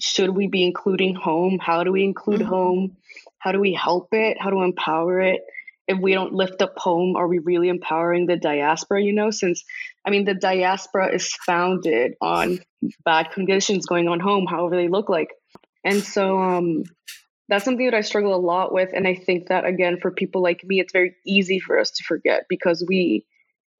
should 0.00 0.30
we 0.30 0.46
be 0.48 0.64
including 0.64 1.14
home? 1.14 1.58
How 1.60 1.84
do 1.84 1.92
we 1.92 2.04
include 2.04 2.40
mm-hmm. 2.40 2.48
home? 2.48 2.96
How 3.38 3.52
do 3.52 3.60
we 3.60 3.74
help 3.74 4.08
it? 4.12 4.36
How 4.40 4.50
to 4.50 4.62
empower 4.62 5.20
it? 5.20 5.42
if 5.88 5.98
we 5.98 6.12
don't 6.12 6.32
lift 6.32 6.62
up 6.62 6.74
home, 6.76 7.16
are 7.16 7.26
we 7.26 7.38
really 7.38 7.68
empowering 7.68 8.26
the 8.26 8.36
diaspora? 8.36 9.02
You 9.02 9.12
know, 9.12 9.30
since 9.30 9.64
I 10.04 10.10
mean, 10.10 10.24
the 10.24 10.34
diaspora 10.34 11.14
is 11.14 11.32
founded 11.46 12.14
on 12.20 12.60
bad 13.04 13.30
conditions 13.32 13.86
going 13.86 14.08
on 14.08 14.20
home, 14.20 14.46
however 14.46 14.76
they 14.76 14.88
look 14.88 15.08
like. 15.08 15.30
And 15.84 16.02
so 16.02 16.38
um, 16.40 16.84
that's 17.48 17.64
something 17.64 17.86
that 17.86 17.94
I 17.96 18.02
struggle 18.02 18.34
a 18.34 18.36
lot 18.36 18.72
with. 18.72 18.90
And 18.94 19.06
I 19.06 19.14
think 19.14 19.48
that, 19.48 19.64
again, 19.64 19.98
for 20.00 20.10
people 20.10 20.42
like 20.42 20.62
me, 20.64 20.80
it's 20.80 20.92
very 20.92 21.14
easy 21.26 21.58
for 21.58 21.78
us 21.78 21.90
to 21.92 22.04
forget 22.04 22.44
because 22.48 22.84
we 22.86 23.24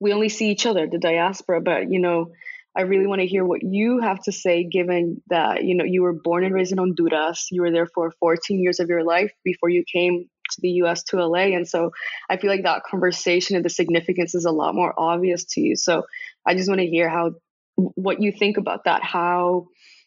we 0.01 0.13
only 0.13 0.29
see 0.29 0.51
each 0.51 0.67
other, 0.67 0.89
the 0.89 0.99
diaspora. 0.99 1.61
But, 1.61 1.91
you 1.91 2.01
know, 2.01 2.33
I 2.77 2.83
really 2.83 3.07
want 3.07 3.21
to 3.21 3.27
hear 3.27 3.45
what 3.45 3.63
you 3.63 4.01
have 4.01 4.23
to 4.23 4.33
say, 4.33 4.65
given 4.65 5.23
that, 5.29 5.65
you 5.65 5.77
know, 5.77 5.85
you 5.85 6.03
were 6.03 6.15
born 6.15 6.45
and 6.45 6.55
raised 6.55 6.73
in 6.73 6.79
Honduras. 6.79 7.49
You 7.51 7.63
were 7.63 7.71
there 7.71 7.89
for 7.95 8.13
14 8.19 8.63
years 8.63 8.81
of 8.81 8.89
your 8.89 9.05
life 9.05 9.31
before 9.45 9.69
you 9.69 9.85
came 9.91 10.25
to 10.53 10.61
the 10.61 10.71
US 10.83 11.03
to 11.05 11.25
LA. 11.25 11.55
And 11.55 11.69
so 11.69 11.91
I 12.31 12.37
feel 12.37 12.51
like 12.51 12.63
that 12.63 12.83
conversation 12.85 13.57
and 13.57 13.65
the 13.65 13.71
significance 13.71 14.35
is 14.35 14.45
a 14.45 14.51
lot 14.51 14.75
more 14.75 14.95
obvious 14.97 15.45
to 15.53 15.61
you. 15.61 15.77
So 15.77 16.05
I 16.47 16.55
just 16.55 16.69
want 16.69 16.81
to 16.81 16.87
hear 16.87 17.09
how 17.09 17.33
what 17.77 18.23
you 18.23 18.33
think 18.33 18.57
about 18.57 18.85
that. 18.85 19.03
How 19.03 19.67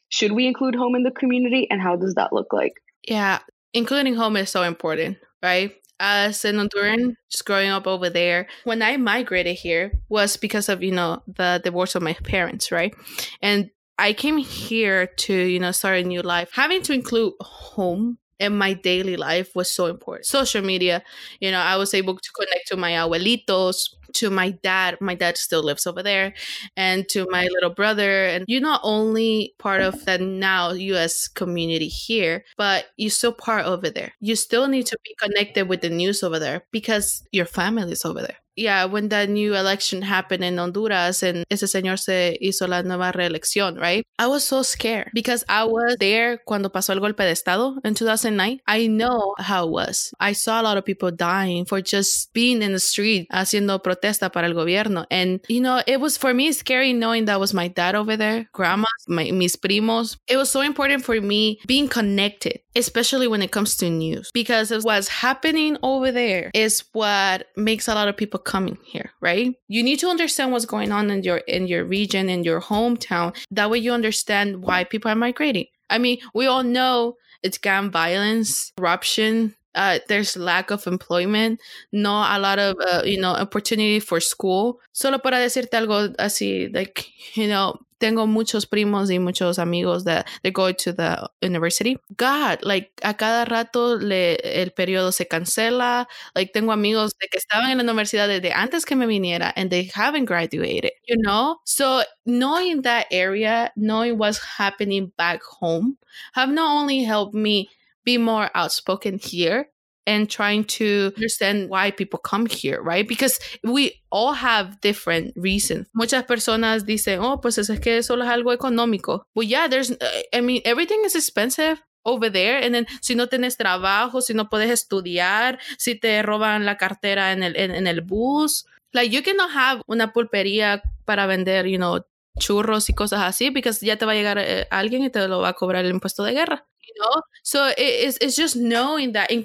should 0.10 0.32
we 0.32 0.48
include 0.48 0.76
home 0.76 0.96
in 0.96 1.04
the 1.04 1.12
community 1.12 1.68
and 1.70 1.82
how 1.82 1.96
does 1.96 2.16
that 2.16 2.34
look 2.34 2.54
like? 2.54 2.74
Yeah, 3.08 3.40
including 3.74 4.16
home 4.16 4.38
is 4.38 4.50
so 4.50 4.64
important, 4.64 5.18
right? 5.44 5.76
Uh, 6.00 6.28
As 6.28 6.44
an 6.44 6.58
Honduran, 6.58 7.16
just 7.32 7.46
growing 7.46 7.70
up 7.70 7.88
over 7.88 8.10
there, 8.10 8.48
when 8.66 8.82
I 8.82 8.98
migrated 8.98 9.56
here 9.58 9.94
was 10.10 10.36
because 10.36 10.68
of, 10.68 10.84
you 10.84 10.92
know, 10.92 11.24
the 11.28 11.62
divorce 11.64 11.96
of 11.96 12.04
my 12.04 12.14
parents, 12.14 12.72
right? 12.72 12.94
And 13.42 13.70
I 13.98 14.12
came 14.12 14.38
here 14.38 15.08
to, 15.08 15.34
you 15.34 15.60
know, 15.60 15.72
start 15.72 16.00
a 16.00 16.04
new 16.04 16.22
life. 16.22 16.50
Having 16.54 16.82
to 16.84 16.94
include 16.94 17.34
home 17.40 18.18
in 18.40 18.58
my 18.58 18.74
daily 18.74 19.16
life 19.18 19.56
was 19.56 19.72
so 19.72 19.86
important. 19.88 20.26
Social 20.26 20.62
media, 20.62 21.04
you 21.40 21.52
know, 21.52 21.60
I 21.60 21.78
was 21.78 21.94
able 21.94 22.18
to 22.18 22.32
connect 22.32 22.68
to 22.68 22.78
my 22.78 22.92
abuelitos, 22.92 23.90
to 24.16 24.30
my 24.30 24.52
dad, 24.52 24.98
my 25.02 25.16
dad 25.16 25.38
still 25.38 25.64
lives 25.64 25.88
over 25.88 26.04
there, 26.04 26.34
and 26.76 27.08
to 27.10 27.28
my 27.30 27.48
little 27.54 27.70
brother. 27.70 28.26
And 28.26 28.46
you're 28.48 28.62
not 28.62 28.82
only 28.84 29.54
part 29.60 29.82
of 29.82 30.06
the 30.06 30.18
now 30.18 30.72
US 30.72 31.28
community 31.28 31.88
here, 31.88 32.44
but 32.58 32.86
you're 32.98 33.10
still 33.10 33.34
part 33.34 33.66
over 33.66 33.90
there. 33.90 34.14
You 34.20 34.36
still 34.36 34.68
need 34.68 34.86
to 34.88 34.98
be 35.04 35.16
connected 35.22 35.68
with 35.70 35.82
the 35.82 35.90
news 35.90 36.24
over 36.24 36.40
there 36.40 36.64
because 36.72 37.24
your 37.32 37.46
family 37.46 37.92
is 37.92 38.06
over 38.06 38.22
there 38.22 38.38
yeah, 38.56 38.86
when 38.86 39.10
that 39.10 39.30
new 39.30 39.56
election 39.56 40.02
happened 40.02 40.44
in 40.44 40.58
Honduras 40.58 41.24
and 41.24 41.46
ese 41.50 41.64
señor 41.64 42.00
se 42.00 42.38
hizo 42.42 42.68
la 42.68 42.82
nueva 42.84 43.12
reelección, 43.12 43.80
right? 43.80 44.06
I 44.18 44.28
was 44.28 44.44
so 44.44 44.64
scared 44.64 45.12
because 45.14 45.44
I 45.50 45.66
was 45.66 45.98
there 46.00 46.42
cuando 46.46 46.70
pasó 46.70 46.94
el 46.94 47.00
golpe 47.00 47.24
de 47.24 47.32
Estado 47.32 47.76
in 47.84 47.94
2009. 47.94 48.62
I 48.68 48.88
know 48.88 49.36
how 49.38 49.68
it 49.68 49.72
was. 49.72 50.14
I 50.20 50.34
saw 50.34 50.62
a 50.62 50.64
lot 50.64 50.78
of 50.78 50.86
people 50.86 51.12
dying 51.12 51.66
for 51.66 51.82
just 51.82 52.34
being 52.34 52.62
in 52.62 52.72
the 52.72 52.80
street 52.80 53.28
haciendo 53.32 53.82
protesta 53.84 54.32
para 54.32 54.48
el 54.48 54.54
gobierno. 54.54 55.06
And, 55.12 55.42
you 55.50 55.62
know, 55.62 55.82
it 55.86 56.00
was 56.00 56.18
for 56.18 56.34
me 56.34 56.52
scary 56.52 56.94
knowing 56.94 57.26
that 57.26 57.40
was 57.40 57.54
my 57.54 57.68
dad 57.68 57.96
over 57.96 58.16
there, 58.16 58.48
grandmas, 58.54 58.90
my, 59.08 59.32
mis 59.32 59.56
primos. 59.56 60.18
It 60.28 60.38
was 60.38 60.50
so 60.50 60.62
important 60.62 61.04
for 61.04 61.20
me 61.20 61.60
being 61.68 61.88
connected, 61.88 62.62
especially 62.76 63.28
when 63.28 63.42
it 63.42 63.52
comes 63.52 63.76
to 63.78 63.90
news, 63.90 64.30
because 64.34 64.72
what's 64.84 65.08
happening 65.08 65.78
over 65.84 66.12
there 66.12 66.52
is 66.54 66.84
what 66.94 67.48
makes 67.56 67.88
a 67.88 67.96
lot 67.96 68.08
of 68.08 68.18
people 68.18 68.40
coming 68.40 68.78
here, 68.84 69.12
right? 69.22 69.56
You 69.68 69.84
need 69.84 70.00
to 70.00 70.08
understand 70.08 70.52
what's 70.52 70.66
going 70.66 70.92
on 70.92 71.10
in 71.10 71.24
your 71.24 71.38
in 71.38 71.68
your 71.68 71.86
region, 71.86 72.30
in 72.30 72.44
your 72.44 72.62
hometown. 72.62 73.36
That 73.52 73.70
way 73.70 73.80
you 73.80 73.92
understand 73.92 74.62
why 74.62 74.84
people 74.84 75.12
are 75.12 75.16
migrating. 75.16 75.68
I 75.90 75.98
mean, 75.98 76.20
we 76.34 76.48
all 76.48 76.64
know 76.64 77.18
it's 77.44 77.58
gang 77.58 77.92
violence, 77.92 78.72
corruption, 78.78 79.56
uh, 79.76 80.00
there's 80.08 80.38
lack 80.38 80.72
of 80.72 80.88
employment, 80.88 81.60
no 81.92 82.12
a 82.12 82.40
lot 82.40 82.58
of 82.58 82.76
uh, 82.80 83.04
you 83.06 83.20
know 83.20 83.32
opportunity 83.32 84.00
for 84.00 84.20
school. 84.20 84.80
Solo 84.94 85.20
para 85.20 85.38
decirte 85.38 85.74
algo 85.74 86.16
así, 86.18 86.74
like 86.74 87.10
you 87.36 87.48
know, 87.48 87.78
tengo 87.98 88.28
muchos 88.28 88.66
primos 88.66 89.10
y 89.12 89.20
muchos 89.20 89.60
amigos 89.60 90.04
that 90.06 90.28
they 90.44 90.52
go 90.52 90.72
to 90.72 90.94
the 90.94 91.30
university. 91.42 91.98
God, 92.18 92.60
like 92.64 92.92
a 93.04 93.14
cada 93.14 93.46
rato 93.46 93.96
le, 93.98 94.38
el 94.44 94.72
periodo 94.72 95.12
se 95.12 95.26
cancela. 95.26 96.08
Like 96.36 96.52
tengo 96.54 96.72
amigos 96.72 97.14
de 97.20 97.28
que 97.28 97.40
estaban 97.40 97.72
en 97.72 97.78
la 97.78 97.84
universidad 97.84 98.28
desde 98.28 98.52
antes 98.54 98.86
que 98.86 98.96
me 98.96 99.06
viniera 99.06 99.54
and 99.56 99.70
they 99.70 99.90
haven't 99.94 100.26
graduated, 100.26 100.92
you 101.08 101.16
know? 101.18 101.58
So 101.66 102.04
knowing 102.26 102.82
that 102.84 103.08
area, 103.12 103.72
knowing 103.76 104.18
what's 104.18 104.40
happening 104.40 105.12
back 105.18 105.42
home 105.44 105.98
have 106.34 106.50
not 106.50 106.76
only 106.76 107.04
helped 107.04 107.34
me 107.34 107.70
be 108.04 108.18
more 108.18 108.50
outspoken 108.54 109.18
here, 109.18 109.70
and 110.08 110.30
trying 110.30 110.64
to 110.64 111.12
understand 111.16 111.70
why 111.70 111.92
people 111.92 112.20
come 112.20 112.46
here, 112.46 112.82
right? 112.82 113.08
Because 113.08 113.40
we 113.64 114.02
all 114.12 114.34
have 114.34 114.80
different 114.82 115.34
reasons. 115.36 115.88
Muchas 115.94 116.24
personas 116.24 116.86
dicen, 116.86 117.20
oh, 117.20 117.42
pues 117.42 117.58
es 117.58 117.70
que 117.80 118.04
solo 118.04 118.24
es 118.24 118.30
algo 118.30 118.54
económico. 118.54 119.24
Well, 119.36 119.48
yeah, 119.48 119.68
there's, 119.68 119.92
I 120.34 120.42
mean, 120.42 120.62
everything 120.66 121.02
is 121.06 121.16
expensive 121.16 121.82
over 122.06 122.30
there. 122.30 122.60
And 122.64 122.74
then, 122.74 122.88
si 123.02 123.16
no 123.16 123.28
tienes 123.28 123.58
trabajo, 123.58 124.22
si 124.22 124.34
no 124.34 124.50
puedes 124.50 124.70
estudiar, 124.70 125.60
si 125.78 125.96
te 125.96 126.22
roban 126.22 126.66
la 126.66 126.78
cartera 126.78 127.32
en 127.32 127.44
el, 127.44 127.56
en, 127.56 127.88
el 127.88 128.02
bus, 128.02 128.66
like 128.94 129.12
you 129.12 129.24
cannot 129.24 129.52
have 129.52 129.82
una 129.88 130.14
pulpería 130.14 130.82
para 131.06 131.26
vender, 131.28 131.66
you 131.66 131.78
know, 131.78 132.06
churros 132.40 132.90
y 132.90 132.94
cosas 132.94 133.22
así, 133.22 133.50
because 133.50 133.84
ya 133.86 133.98
te 133.98 134.06
va 134.06 134.12
a 134.12 134.16
llegar 134.16 134.38
eh, 134.38 134.68
alguien 134.70 135.04
y 135.04 135.10
te 135.10 135.28
lo 135.28 135.40
va 135.40 135.50
a 135.50 135.54
cobrar 135.54 135.86
el 135.86 135.92
impuesto 135.92 136.24
de 136.24 136.34
guerra. 136.34 136.68
You 136.82 136.94
know, 137.02 137.22
so 137.44 137.68
it, 137.70 137.78
it's, 137.78 138.18
it's 138.22 138.36
just 138.36 138.56
knowing 138.56 139.14
that 139.14 139.32
in, 139.32 139.44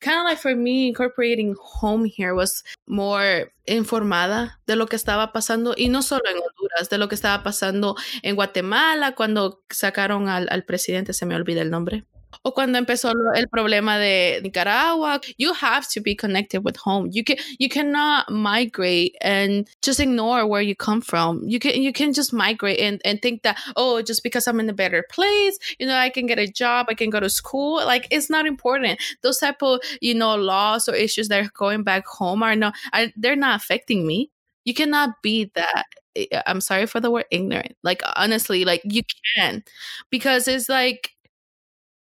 kind 0.00 0.18
of 0.18 0.24
like 0.24 0.38
for 0.38 0.54
me 0.54 0.88
incorporating 0.88 1.54
home 1.58 2.04
here 2.04 2.34
was 2.34 2.64
more 2.86 3.52
informada 3.66 4.60
de 4.66 4.76
lo 4.76 4.86
que 4.86 4.96
estaba 4.96 5.32
pasando 5.32 5.74
y 5.76 5.88
no 5.88 6.02
solo 6.02 6.22
en 6.30 6.36
Honduras, 6.36 6.88
de 6.90 6.98
lo 6.98 7.08
que 7.08 7.14
estaba 7.14 7.42
pasando 7.42 7.96
en 8.22 8.36
Guatemala 8.36 9.14
cuando 9.14 9.62
sacaron 9.70 10.28
al, 10.28 10.48
al 10.50 10.64
presidente, 10.64 11.12
se 11.12 11.26
me 11.26 11.34
olvida 11.34 11.62
el 11.62 11.70
nombre. 11.70 12.04
O 12.42 12.52
cuando 12.52 12.78
empezó 12.78 13.12
el 13.34 13.48
problema 13.48 13.98
de 13.98 14.40
Nicaragua. 14.42 15.20
You 15.38 15.52
have 15.54 15.86
to 15.94 16.00
be 16.00 16.14
connected 16.14 16.64
with 16.64 16.76
home. 16.76 17.08
You 17.12 17.24
can 17.24 17.36
you 17.58 17.68
cannot 17.68 18.30
migrate 18.30 19.16
and 19.20 19.66
just 19.82 20.00
ignore 20.00 20.46
where 20.46 20.62
you 20.62 20.74
come 20.74 21.00
from. 21.00 21.42
You 21.46 21.58
can 21.58 21.80
you 21.82 21.92
can 21.92 22.12
just 22.12 22.32
migrate 22.32 22.80
and, 22.80 23.00
and 23.04 23.20
think 23.20 23.42
that 23.42 23.58
oh 23.76 24.02
just 24.02 24.22
because 24.22 24.46
I'm 24.46 24.60
in 24.60 24.68
a 24.68 24.72
better 24.74 25.04
place, 25.10 25.58
you 25.78 25.86
know, 25.86 25.96
I 25.96 26.10
can 26.10 26.26
get 26.26 26.38
a 26.38 26.46
job, 26.46 26.86
I 26.88 26.94
can 26.94 27.10
go 27.10 27.20
to 27.20 27.30
school. 27.30 27.76
Like 27.76 28.08
it's 28.10 28.30
not 28.30 28.46
important. 28.46 29.00
Those 29.22 29.38
type 29.38 29.62
of 29.62 29.80
you 30.00 30.14
know 30.14 30.34
laws 30.36 30.88
or 30.88 30.94
issues 30.94 31.28
that 31.28 31.44
are 31.44 31.50
going 31.54 31.82
back 31.82 32.06
home 32.06 32.42
are 32.42 32.56
not 32.56 32.74
are, 32.92 33.06
they're 33.16 33.36
not 33.36 33.56
affecting 33.60 34.06
me. 34.06 34.30
You 34.64 34.74
cannot 34.74 35.22
be 35.22 35.50
that 35.54 35.84
eh, 36.16 36.26
I'm 36.46 36.60
sorry 36.60 36.86
for 36.86 37.00
the 37.00 37.10
word 37.10 37.26
ignorant. 37.30 37.76
Like 37.82 38.02
honestly, 38.16 38.64
like 38.64 38.82
you 38.84 39.02
can 39.36 39.62
because 40.10 40.48
it's 40.48 40.68
like 40.68 41.10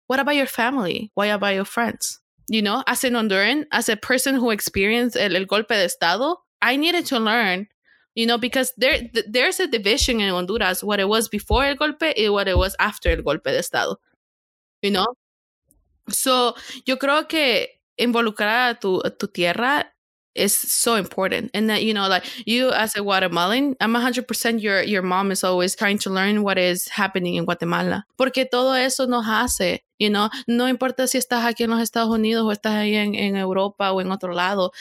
what 0.09 0.19
about 0.19 0.35
your 0.35 0.47
family? 0.47 1.13
What 1.15 1.29
about 1.31 1.55
your 1.55 1.65
friends? 1.65 2.21
You 2.49 2.63
know, 2.63 2.83
as 2.87 3.05
an 3.05 3.13
Honduran, 3.13 3.67
as 3.73 3.89
a 3.89 3.97
person 3.97 4.35
who 4.35 4.51
experienced 4.51 5.17
el, 5.17 5.37
el 5.37 5.45
golpe 5.45 5.69
de 5.69 5.85
Estado, 5.85 6.37
I 6.63 6.77
needed 6.77 7.05
to 7.07 7.21
learn, 7.21 7.69
you 8.15 8.27
know, 8.27 8.39
because 8.39 8.73
there 8.79 8.99
th- 8.99 9.27
there's 9.29 9.61
a 9.61 9.67
division 9.67 10.21
in 10.21 10.31
Honduras, 10.31 10.83
what 10.83 10.99
it 10.99 11.09
was 11.09 11.29
before 11.29 11.67
el 11.67 11.77
golpe 11.77 12.15
and 12.17 12.33
what 12.33 12.49
it 12.49 12.57
was 12.57 12.75
after 12.81 13.11
el 13.11 13.23
golpe 13.23 13.45
de 13.45 13.59
Estado, 13.59 13.97
you 14.83 14.91
know? 14.91 15.07
So, 16.09 16.55
yo 16.87 16.97
creo 16.97 17.29
que 17.29 17.69
involucrar 17.99 18.71
a 18.71 18.79
tu, 18.81 19.03
a 19.05 19.11
tu 19.11 19.29
tierra 19.29 19.93
is 20.39 20.55
so 20.57 20.95
important. 20.95 21.51
And 21.55 21.69
that 21.71 21.83
you 21.83 21.93
know 21.93 22.09
like 22.09 22.25
you 22.47 22.71
as 22.71 22.97
a 22.97 23.03
guatemalan 23.03 23.77
i'm 23.81 23.95
100% 23.95 24.63
your 24.63 24.83
your 24.83 25.03
mom 25.03 25.31
is 25.31 25.45
always 25.45 25.75
trying 25.75 25.99
to 25.99 26.11
learn 26.11 26.43
what 26.43 26.59
is 26.59 26.89
happening 26.89 27.35
in 27.35 27.45
guatemala. 27.45 28.05
Porque 28.17 28.49
todo 28.51 28.73
eso 28.73 29.07
nos 29.07 29.27
hace 29.27 29.81
you 29.99 30.11
know? 30.11 30.31
No 30.47 30.69
importa 30.69 31.07
si 31.07 31.19
estás 31.19 31.45
aquí 31.45 31.65
en 31.65 31.71
los 31.71 31.81
estados 31.81 32.11
unidos 32.11 32.45
o 32.45 32.53
estás 32.53 32.75
ahí 32.75 32.95
en, 32.95 33.15
en 33.15 33.37
europa 33.37 33.93
o 33.93 34.01
en 34.01 34.11
otro 34.11 34.33
lado. 34.33 34.73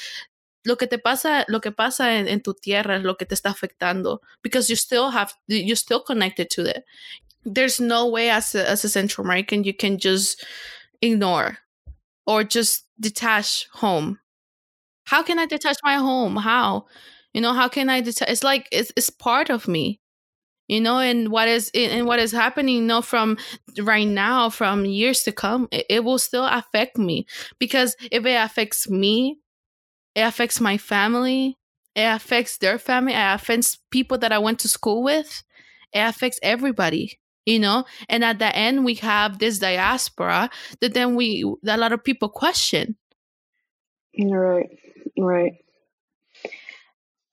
Lo 0.64 0.78
que 0.78 0.88
te 0.88 0.98
pasa, 0.98 1.46
lo 1.48 1.62
que 1.62 1.72
pasa 1.72 2.18
en, 2.18 2.28
en, 2.28 2.42
tu 2.42 2.54
tierra 2.54 2.98
es 2.98 3.04
lo 3.04 3.16
que 3.16 3.26
te 3.26 3.34
está 3.34 3.50
afectando 3.50 4.22
because 4.44 4.70
you 4.70 4.76
still 4.76 5.10
have, 5.12 5.34
you're 5.48 5.76
still 5.76 6.02
connected 6.02 6.50
to 6.50 6.64
it. 6.66 6.84
There's 7.46 7.80
no 7.80 8.08
way 8.08 8.30
as 8.30 8.54
a, 8.54 8.70
as 8.70 8.84
a 8.84 8.90
Central 8.90 9.26
American 9.26 9.64
you 9.64 9.74
can 9.74 9.98
just 9.98 10.46
ignore 11.02 11.60
or 12.26 12.44
just 12.44 12.86
detach 13.00 13.68
home 13.72 14.20
how 15.08 15.24
can 15.24 15.40
I 15.40 15.46
detach 15.46 15.78
my 15.84 15.96
home? 15.96 16.36
How? 16.36 16.86
You 17.34 17.42
know, 17.42 17.54
how 17.54 17.70
can 17.70 17.90
I 17.90 18.02
detach? 18.02 18.30
It's 18.30 18.44
like 18.44 18.68
it's, 18.72 18.92
it's 18.96 19.10
part 19.10 19.50
of 19.50 19.68
me 19.68 20.00
you 20.68 20.82
know 20.82 21.00
and 21.00 21.30
what 21.30 21.48
is 21.48 21.72
and 21.74 22.06
what 22.06 22.20
is 22.20 22.32
happening 22.32 22.76
you 22.76 22.82
know 22.82 23.02
from 23.02 23.38
right 23.80 24.08
now 24.08 24.50
from 24.50 24.86
years 24.86 25.24
to 25.24 25.32
come 25.32 25.68
it, 25.72 25.86
it, 25.90 26.04
will 26.04 26.18
still 26.18 26.46
affect 26.46 26.98
me 26.98 27.26
because 27.60 27.96
if 28.12 28.26
it 28.26 28.34
affects 28.36 28.90
me 28.90 29.38
it 30.16 30.22
affects 30.22 30.60
my 30.60 30.78
family 30.78 31.58
it 31.96 32.04
affects 32.04 32.58
their 32.58 32.78
family 32.78 33.14
it 33.14 33.18
affects 33.36 33.78
people 33.92 34.18
that 34.18 34.32
i 34.32 34.38
went 34.38 34.60
to 34.60 34.68
school 34.68 35.04
with 35.04 35.44
it 35.94 36.00
affects 36.00 36.40
everybody 36.44 37.20
you 37.46 37.60
know 37.60 37.86
and 38.10 38.24
at 38.24 38.40
the 38.40 38.56
end 38.56 38.84
we 38.84 38.96
have 38.96 39.40
this 39.40 39.60
diaspora 39.60 40.50
that 40.82 40.94
then 40.94 41.16
we 41.16 41.46
that 41.64 41.80
a 41.80 41.82
lot 41.82 41.94
of 41.94 42.04
people 42.04 42.30
question 42.30 42.96
right 44.20 44.70
Right. 45.18 45.54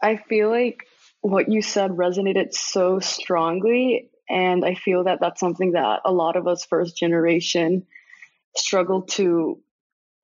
I 0.02 0.16
feel 0.16 0.50
like 0.50 0.84
what 1.20 1.50
you 1.50 1.62
said 1.62 1.92
resonated 1.92 2.52
so 2.52 2.98
strongly. 3.00 4.10
And 4.28 4.64
I 4.64 4.74
feel 4.74 5.04
that 5.04 5.18
that's 5.20 5.40
something 5.40 5.72
that 5.72 6.00
a 6.04 6.12
lot 6.12 6.36
of 6.36 6.46
us 6.46 6.64
first 6.64 6.96
generation 6.96 7.86
struggle 8.56 9.02
to 9.02 9.60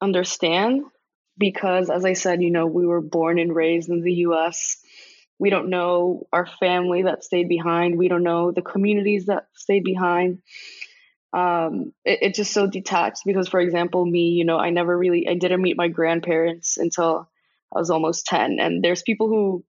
understand 0.01 0.85
because, 1.39 1.91
as 1.91 2.05
I 2.05 2.15
said, 2.15 2.43
you 2.43 2.51
know, 2.51 2.67
we 2.67 2.87
were 2.87 3.01
born 3.03 3.39
and 3.39 3.55
raised 3.55 3.91
in 3.91 4.03
the 4.03 4.13
US. 4.15 4.79
We 5.39 5.51
don't 5.51 5.71
know 5.71 6.27
our 6.33 6.47
family 6.47 7.05
that 7.05 7.25
stayed 7.25 7.49
behind. 7.49 7.99
We 7.99 8.09
don't 8.09 8.25
know 8.25 8.53
the 8.53 8.63
communities 8.63 9.27
that 9.27 9.47
stayed 9.55 9.85
behind. 9.85 10.41
Um, 11.33 11.93
it, 12.05 12.19
it's 12.23 12.37
just 12.37 12.53
so 12.53 12.67
detached 12.67 13.23
because, 13.25 13.49
for 13.49 13.61
example, 13.61 14.05
me, 14.05 14.31
you 14.31 14.45
know, 14.45 14.59
I 14.59 14.71
never 14.71 14.97
really, 14.97 15.29
I 15.29 15.35
didn't 15.35 15.63
meet 15.63 15.77
my 15.77 15.89
grandparents 15.89 16.77
until 16.77 17.29
I 17.75 17.79
was 17.79 17.91
almost 17.91 18.27
10 18.27 18.59
and 18.61 18.83
there's 18.83 19.03
people 19.03 19.29
who 19.29 19.65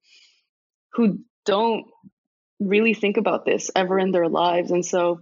who 0.93 1.19
don't 1.45 1.86
really 2.60 2.93
think 2.93 3.17
about 3.17 3.45
this 3.45 3.71
ever 3.76 3.97
in 3.97 4.12
their 4.12 4.28
lives. 4.28 4.71
And 4.71 4.86
so 4.86 5.21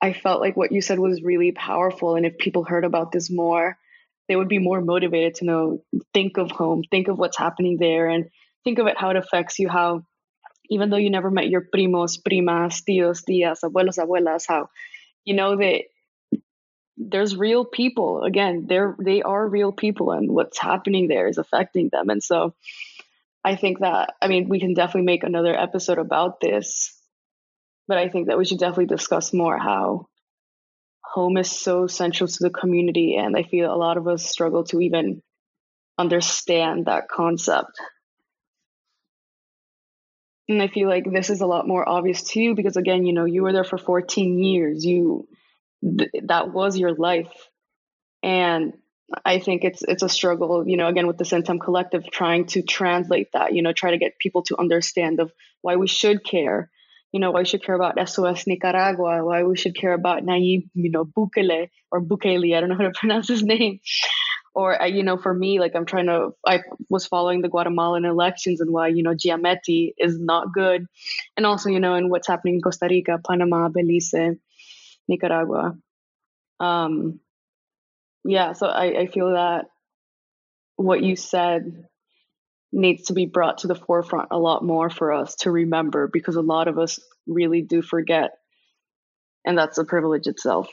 I 0.00 0.12
felt 0.12 0.40
like 0.40 0.56
what 0.56 0.72
you 0.72 0.80
said 0.80 0.98
was 0.98 1.22
really 1.22 1.52
powerful. 1.52 2.14
And 2.14 2.24
if 2.24 2.38
people 2.38 2.64
heard 2.64 2.84
about 2.84 3.12
this 3.12 3.30
more 3.30 3.76
they 4.28 4.36
would 4.36 4.48
be 4.48 4.58
more 4.58 4.80
motivated 4.80 5.36
to 5.36 5.44
know 5.44 5.82
think 6.12 6.36
of 6.36 6.50
home 6.50 6.82
think 6.90 7.08
of 7.08 7.18
what's 7.18 7.38
happening 7.38 7.76
there 7.78 8.08
and 8.08 8.26
think 8.64 8.78
of 8.78 8.86
it 8.86 8.98
how 8.98 9.10
it 9.10 9.16
affects 9.16 9.58
you 9.58 9.68
how 9.68 10.02
even 10.68 10.90
though 10.90 10.96
you 10.96 11.10
never 11.10 11.30
met 11.30 11.48
your 11.48 11.64
primos 11.74 12.18
primas 12.20 12.82
tios 12.88 13.22
tias 13.28 13.62
abuelos 13.62 13.98
abuelas 13.98 14.44
how 14.48 14.68
you 15.26 15.34
know 15.34 15.56
that 15.56 15.82
there's 16.96 17.36
real 17.36 17.66
people 17.66 18.22
again 18.22 18.64
they're 18.66 18.96
they 18.98 19.20
are 19.20 19.46
real 19.46 19.70
people 19.70 20.12
and 20.12 20.30
what's 20.30 20.58
happening 20.58 21.08
there 21.08 21.28
is 21.28 21.36
affecting 21.36 21.90
them 21.92 22.08
and 22.08 22.22
so 22.22 22.54
I 23.46 23.54
think 23.54 23.78
that, 23.78 24.14
I 24.20 24.26
mean, 24.26 24.48
we 24.48 24.58
can 24.58 24.74
definitely 24.74 25.06
make 25.06 25.22
another 25.22 25.56
episode 25.56 25.98
about 25.98 26.40
this, 26.40 27.00
but 27.86 27.96
I 27.96 28.08
think 28.08 28.26
that 28.26 28.38
we 28.38 28.44
should 28.44 28.58
definitely 28.58 28.86
discuss 28.86 29.32
more 29.32 29.56
how 29.56 30.08
home 31.04 31.36
is 31.36 31.48
so 31.48 31.86
central 31.86 32.26
to 32.26 32.38
the 32.40 32.50
community. 32.50 33.14
And 33.14 33.36
I 33.36 33.44
feel 33.44 33.72
a 33.72 33.78
lot 33.78 33.98
of 33.98 34.08
us 34.08 34.28
struggle 34.28 34.64
to 34.64 34.80
even 34.80 35.22
understand 35.96 36.86
that 36.86 37.06
concept. 37.08 37.70
And 40.48 40.62
I 40.62 40.68
feel 40.68 40.88
like 40.88 41.04
this 41.10 41.30
is 41.30 41.40
a 41.40 41.46
lot 41.46 41.66
more 41.66 41.88
obvious 41.88 42.22
to 42.22 42.40
you 42.40 42.54
because, 42.54 42.76
again, 42.76 43.04
you 43.04 43.12
know, 43.12 43.24
you 43.24 43.42
were 43.42 43.52
there 43.52 43.64
for 43.64 43.78
14 43.78 44.38
years. 44.38 44.84
You, 44.84 45.26
th- 45.82 46.10
that 46.24 46.52
was 46.52 46.78
your 46.78 46.94
life. 46.94 47.32
And 48.22 48.74
I 49.24 49.38
think 49.38 49.64
it's 49.64 49.82
it's 49.82 50.02
a 50.02 50.08
struggle, 50.08 50.66
you 50.66 50.76
know, 50.76 50.88
again 50.88 51.06
with 51.06 51.18
the 51.18 51.24
Centam 51.24 51.60
Collective, 51.60 52.10
trying 52.10 52.46
to 52.46 52.62
translate 52.62 53.28
that, 53.32 53.54
you 53.54 53.62
know, 53.62 53.72
try 53.72 53.92
to 53.92 53.98
get 53.98 54.18
people 54.18 54.42
to 54.44 54.58
understand 54.58 55.20
of 55.20 55.32
why 55.62 55.76
we 55.76 55.86
should 55.86 56.24
care, 56.24 56.70
you 57.12 57.20
know, 57.20 57.30
why 57.30 57.40
we 57.40 57.44
should 57.44 57.62
care 57.62 57.76
about 57.76 57.98
SOS 58.08 58.46
Nicaragua, 58.46 59.24
why 59.24 59.44
we 59.44 59.56
should 59.56 59.76
care 59.76 59.92
about 59.92 60.24
Nayib, 60.24 60.68
you 60.74 60.90
know, 60.90 61.04
Bukele 61.04 61.70
or 61.92 62.00
Bukele, 62.00 62.56
I 62.56 62.60
don't 62.60 62.68
know 62.68 62.76
how 62.76 62.82
to 62.84 62.90
pronounce 62.98 63.28
his 63.28 63.42
name. 63.44 63.80
Or, 64.56 64.80
uh, 64.80 64.86
you 64.86 65.02
know, 65.02 65.18
for 65.18 65.34
me, 65.34 65.60
like 65.60 65.76
I'm 65.76 65.84
trying 65.84 66.06
to, 66.06 66.30
I 66.46 66.60
was 66.88 67.06
following 67.06 67.42
the 67.42 67.48
Guatemalan 67.50 68.06
elections 68.06 68.62
and 68.62 68.70
why, 68.70 68.88
you 68.88 69.02
know, 69.02 69.10
Giammattei 69.14 69.92
is 69.98 70.18
not 70.18 70.54
good. 70.54 70.86
And 71.36 71.44
also, 71.44 71.68
you 71.68 71.78
know, 71.78 71.92
and 71.92 72.10
what's 72.10 72.26
happening 72.26 72.54
in 72.54 72.62
Costa 72.62 72.86
Rica, 72.88 73.20
Panama, 73.22 73.68
Belize, 73.68 74.14
Nicaragua. 75.08 75.76
Um, 76.58 77.20
yeah, 78.24 78.54
so 78.54 78.66
I, 78.66 79.00
I 79.00 79.06
feel 79.08 79.32
that 79.32 79.66
what 80.76 81.02
you 81.02 81.16
said 81.16 81.84
needs 82.72 83.08
to 83.08 83.12
be 83.12 83.26
brought 83.26 83.58
to 83.58 83.66
the 83.66 83.74
forefront 83.74 84.28
a 84.30 84.38
lot 84.38 84.64
more 84.64 84.88
for 84.88 85.12
us 85.12 85.34
to 85.36 85.50
remember 85.50 86.08
because 86.10 86.36
a 86.36 86.40
lot 86.40 86.66
of 86.66 86.78
us 86.78 86.98
really 87.26 87.60
do 87.60 87.82
forget. 87.82 88.38
And 89.44 89.58
that's 89.58 89.76
a 89.76 89.84
privilege 89.84 90.26
itself. 90.26 90.68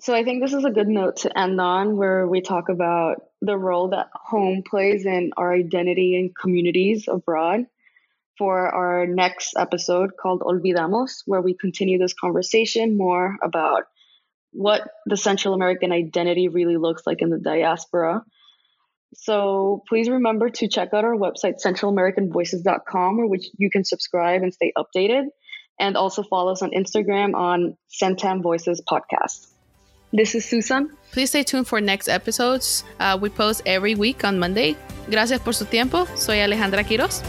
So 0.00 0.14
I 0.14 0.24
think 0.24 0.42
this 0.42 0.54
is 0.54 0.64
a 0.64 0.70
good 0.70 0.88
note 0.88 1.16
to 1.18 1.38
end 1.38 1.60
on 1.60 1.98
where 1.98 2.26
we 2.26 2.40
talk 2.40 2.70
about 2.70 3.16
the 3.42 3.58
role 3.58 3.88
that 3.88 4.08
home 4.14 4.62
plays 4.68 5.04
in 5.04 5.32
our 5.36 5.52
identity 5.52 6.16
and 6.16 6.34
communities 6.34 7.06
abroad 7.06 7.66
for 8.38 8.74
our 8.74 9.06
next 9.06 9.54
episode 9.58 10.12
called 10.18 10.40
Olvidamos, 10.40 11.22
where 11.26 11.42
we 11.42 11.54
continue 11.54 11.98
this 11.98 12.14
conversation 12.14 12.96
more 12.96 13.36
about 13.42 13.82
what 14.52 14.88
the 15.04 15.18
Central 15.18 15.52
American 15.52 15.92
identity 15.92 16.48
really 16.48 16.78
looks 16.78 17.02
like 17.06 17.20
in 17.20 17.28
the 17.28 17.38
diaspora. 17.38 18.24
So 19.14 19.82
please 19.86 20.08
remember 20.08 20.48
to 20.48 20.68
check 20.68 20.94
out 20.94 21.04
our 21.04 21.14
website, 21.14 21.56
centralamericanvoices.com, 21.62 23.18
where 23.18 23.26
which 23.26 23.48
you 23.58 23.68
can 23.68 23.84
subscribe 23.84 24.42
and 24.42 24.54
stay 24.54 24.72
updated. 24.78 25.24
And 25.78 25.96
also 25.98 26.22
follow 26.22 26.52
us 26.52 26.62
on 26.62 26.70
Instagram 26.70 27.34
on 27.34 27.76
Centam 28.02 28.42
Voices 28.42 28.82
Podcast. 28.88 29.49
This 30.12 30.34
is 30.34 30.44
Susan. 30.44 30.90
Please 31.12 31.30
stay 31.30 31.44
tuned 31.44 31.68
for 31.68 31.80
next 31.80 32.08
episodes. 32.08 32.84
Uh, 32.98 33.16
we 33.20 33.28
post 33.28 33.62
every 33.64 33.94
week 33.94 34.24
on 34.24 34.38
Monday. 34.38 34.76
Gracias 35.08 35.40
por 35.40 35.54
su 35.54 35.64
tiempo. 35.64 36.06
Soy 36.16 36.40
Alejandra 36.40 36.84
Quiroz. 36.84 37.22